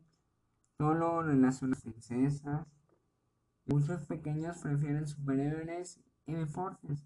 solo 0.78 1.22
relaciones 1.22 1.82
princesas. 1.82 2.66
Muchos 3.66 4.06
pequeños 4.06 4.60
prefieren 4.60 5.06
superhéroes 5.06 6.00
y 6.26 6.32
deportes. 6.32 7.04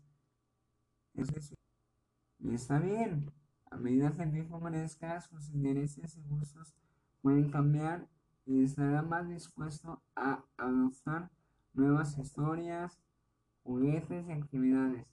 Y 2.38 2.54
está 2.54 2.78
bien. 2.78 3.34
A 3.72 3.78
medida 3.78 4.12
que 4.12 4.22
el 4.22 4.38
hijo 4.38 4.60
crezca, 4.62 5.20
sus 5.22 5.50
intereses 5.50 6.16
y 6.18 6.22
gustos 6.22 6.76
pueden 7.24 7.50
cambiar 7.50 8.08
y 8.46 8.64
estará 8.64 9.02
más 9.02 9.28
dispuesto 9.28 10.02
a 10.16 10.44
adoptar 10.58 11.30
nuevas 11.74 12.18
historias, 12.18 13.00
juguetes 13.64 14.28
y 14.28 14.32
actividades. 14.32 15.06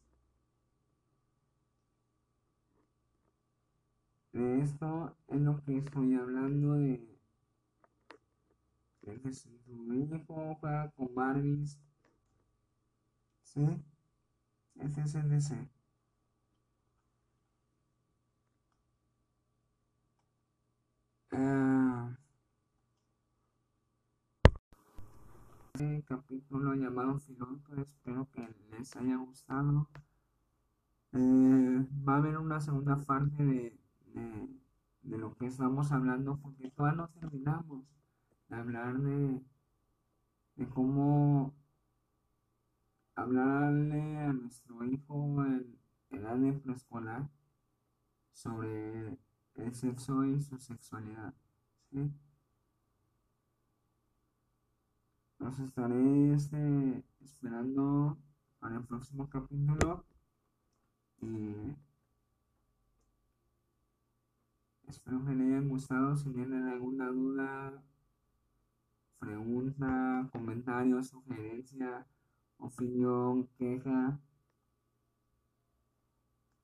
De 4.33 4.61
esto 4.61 5.17
es 5.29 5.41
lo 5.41 5.63
que 5.65 5.79
estoy 5.79 6.15
hablando 6.15 6.75
de, 6.75 7.07
de 9.03 9.21
que 9.21 9.33
si 9.33 9.51
tu 9.67 9.93
hijo 9.93 10.57
juega 10.61 10.91
con 10.93 11.15
Barbies, 11.15 11.79
¿sí? 13.43 13.61
SSDC. 14.77 15.53
Ah, 15.53 15.82
capítulo 26.07 26.75
llamado 26.75 27.19
Filoto, 27.19 27.75
espero 27.81 28.29
que 28.31 28.49
les 28.71 28.97
haya 28.97 29.17
gustado. 29.17 29.89
Eh, 31.13 31.87
va 32.09 32.15
a 32.15 32.17
haber 32.19 32.39
una 32.39 32.61
segunda 32.61 32.97
parte 32.97 33.43
de, 33.45 33.79
de, 35.03 35.19
lo 35.19 35.35
que 35.37 35.47
estamos 35.47 35.93
hablando 35.93 36.39
porque 36.39 36.71
todavía 36.71 37.03
no 37.03 37.09
terminamos 37.09 37.85
de 38.49 38.57
hablar 38.57 38.99
de, 38.99 39.43
de 40.57 40.69
cómo 40.69 41.55
hablarle 43.15 44.19
a 44.19 44.33
nuestro 44.33 44.85
hijo 44.85 45.45
en 45.45 45.79
edad 46.11 46.37
de 46.37 46.53
preescolar 46.55 47.29
sobre 48.33 49.19
el 49.57 49.75
sexo 49.75 50.25
y 50.25 50.41
su 50.41 50.59
sexualidad. 50.59 51.35
Los 55.43 55.59
estaré 55.59 56.35
este, 56.35 57.03
esperando 57.21 58.17
para 58.61 58.77
el 58.77 58.85
próximo 58.85 59.29
capítulo 59.29 60.05
y 61.21 61.75
espero 64.87 65.25
que 65.25 65.35
les 65.35 65.49
haya 65.49 65.69
gustado. 65.69 66.15
Si 66.15 66.31
tienen 66.31 66.69
alguna 66.69 67.09
duda, 67.09 67.83
pregunta, 69.19 70.29
comentario, 70.31 71.03
sugerencia, 71.03 72.07
opinión, 72.59 73.49
queja, 73.59 74.21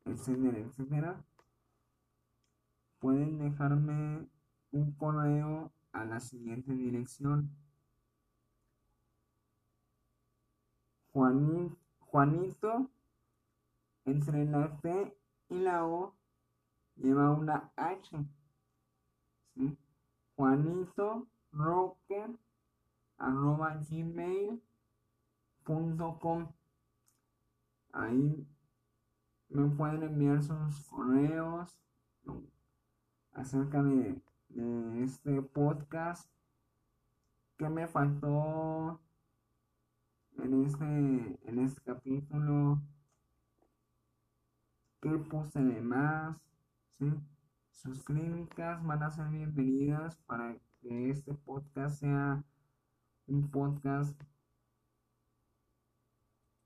etcétera, 0.05 0.59
etcétera, 0.59 1.25
pueden 3.01 3.41
dejarme 3.41 4.29
un 4.71 4.93
correo 4.93 5.73
a 5.91 6.05
la 6.05 6.21
siguiente 6.21 6.75
dirección. 6.75 7.51
Juanito, 11.19 12.89
entre 14.05 14.45
la 14.45 14.77
T 14.81 15.19
y 15.49 15.59
la 15.59 15.85
O 15.85 16.15
lleva 16.95 17.33
una 17.33 17.73
H. 17.75 18.25
Juanito 20.37 21.27
Rocker 21.51 22.39
arroba 23.19 23.81
gmail.com 23.91 24.63
Ahí 27.93 28.47
me 29.49 29.69
pueden 29.77 30.05
enviar 30.05 30.41
sus 30.41 30.85
correos 30.89 31.77
acerca 33.33 33.83
de, 33.83 34.23
de 34.51 35.03
este 35.03 35.43
podcast. 35.43 36.31
que 37.57 37.69
me 37.69 37.89
faltó 37.89 39.01
en 40.39 40.65
este, 40.65 40.85
en 40.85 41.59
este 41.59 41.81
capítulo? 41.83 42.81
¿Qué 45.01 45.11
puse 45.11 45.61
de 45.61 45.81
más? 45.81 46.37
¿Sí? 46.99 47.13
Sus 47.71 48.03
clínicas 48.03 48.85
van 48.85 49.03
a 49.03 49.11
ser 49.11 49.29
bienvenidas 49.29 50.17
para 50.27 50.57
que 50.81 51.11
este 51.11 51.35
podcast 51.35 52.01
sea 52.01 52.43
un 53.27 53.51
podcast 53.51 54.21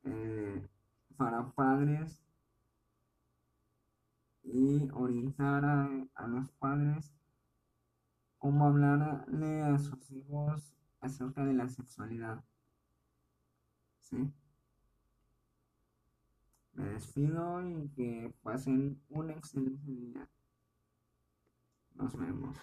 eh, 0.05 0.67
para 1.17 1.51
padres 1.51 2.23
y 4.43 4.89
orientar 4.93 5.65
a, 5.65 6.27
los 6.29 6.51
padres 6.53 7.13
cómo 8.39 8.67
hablarle 8.67 9.63
a 9.63 9.79
sus 9.79 10.11
hijos 10.11 10.75
acerca 11.01 11.45
de 11.45 11.55
la 11.55 11.69
sexualidad. 11.69 12.43
¿Sí? 14.03 14.33
Me 16.75 16.85
despido 16.91 17.67
y 17.67 17.89
que 17.91 18.35
pasen 18.43 19.01
un 19.11 19.31
excelente 19.31 19.91
día. 19.91 20.29
Nos 21.95 22.17
vemos. 22.17 22.57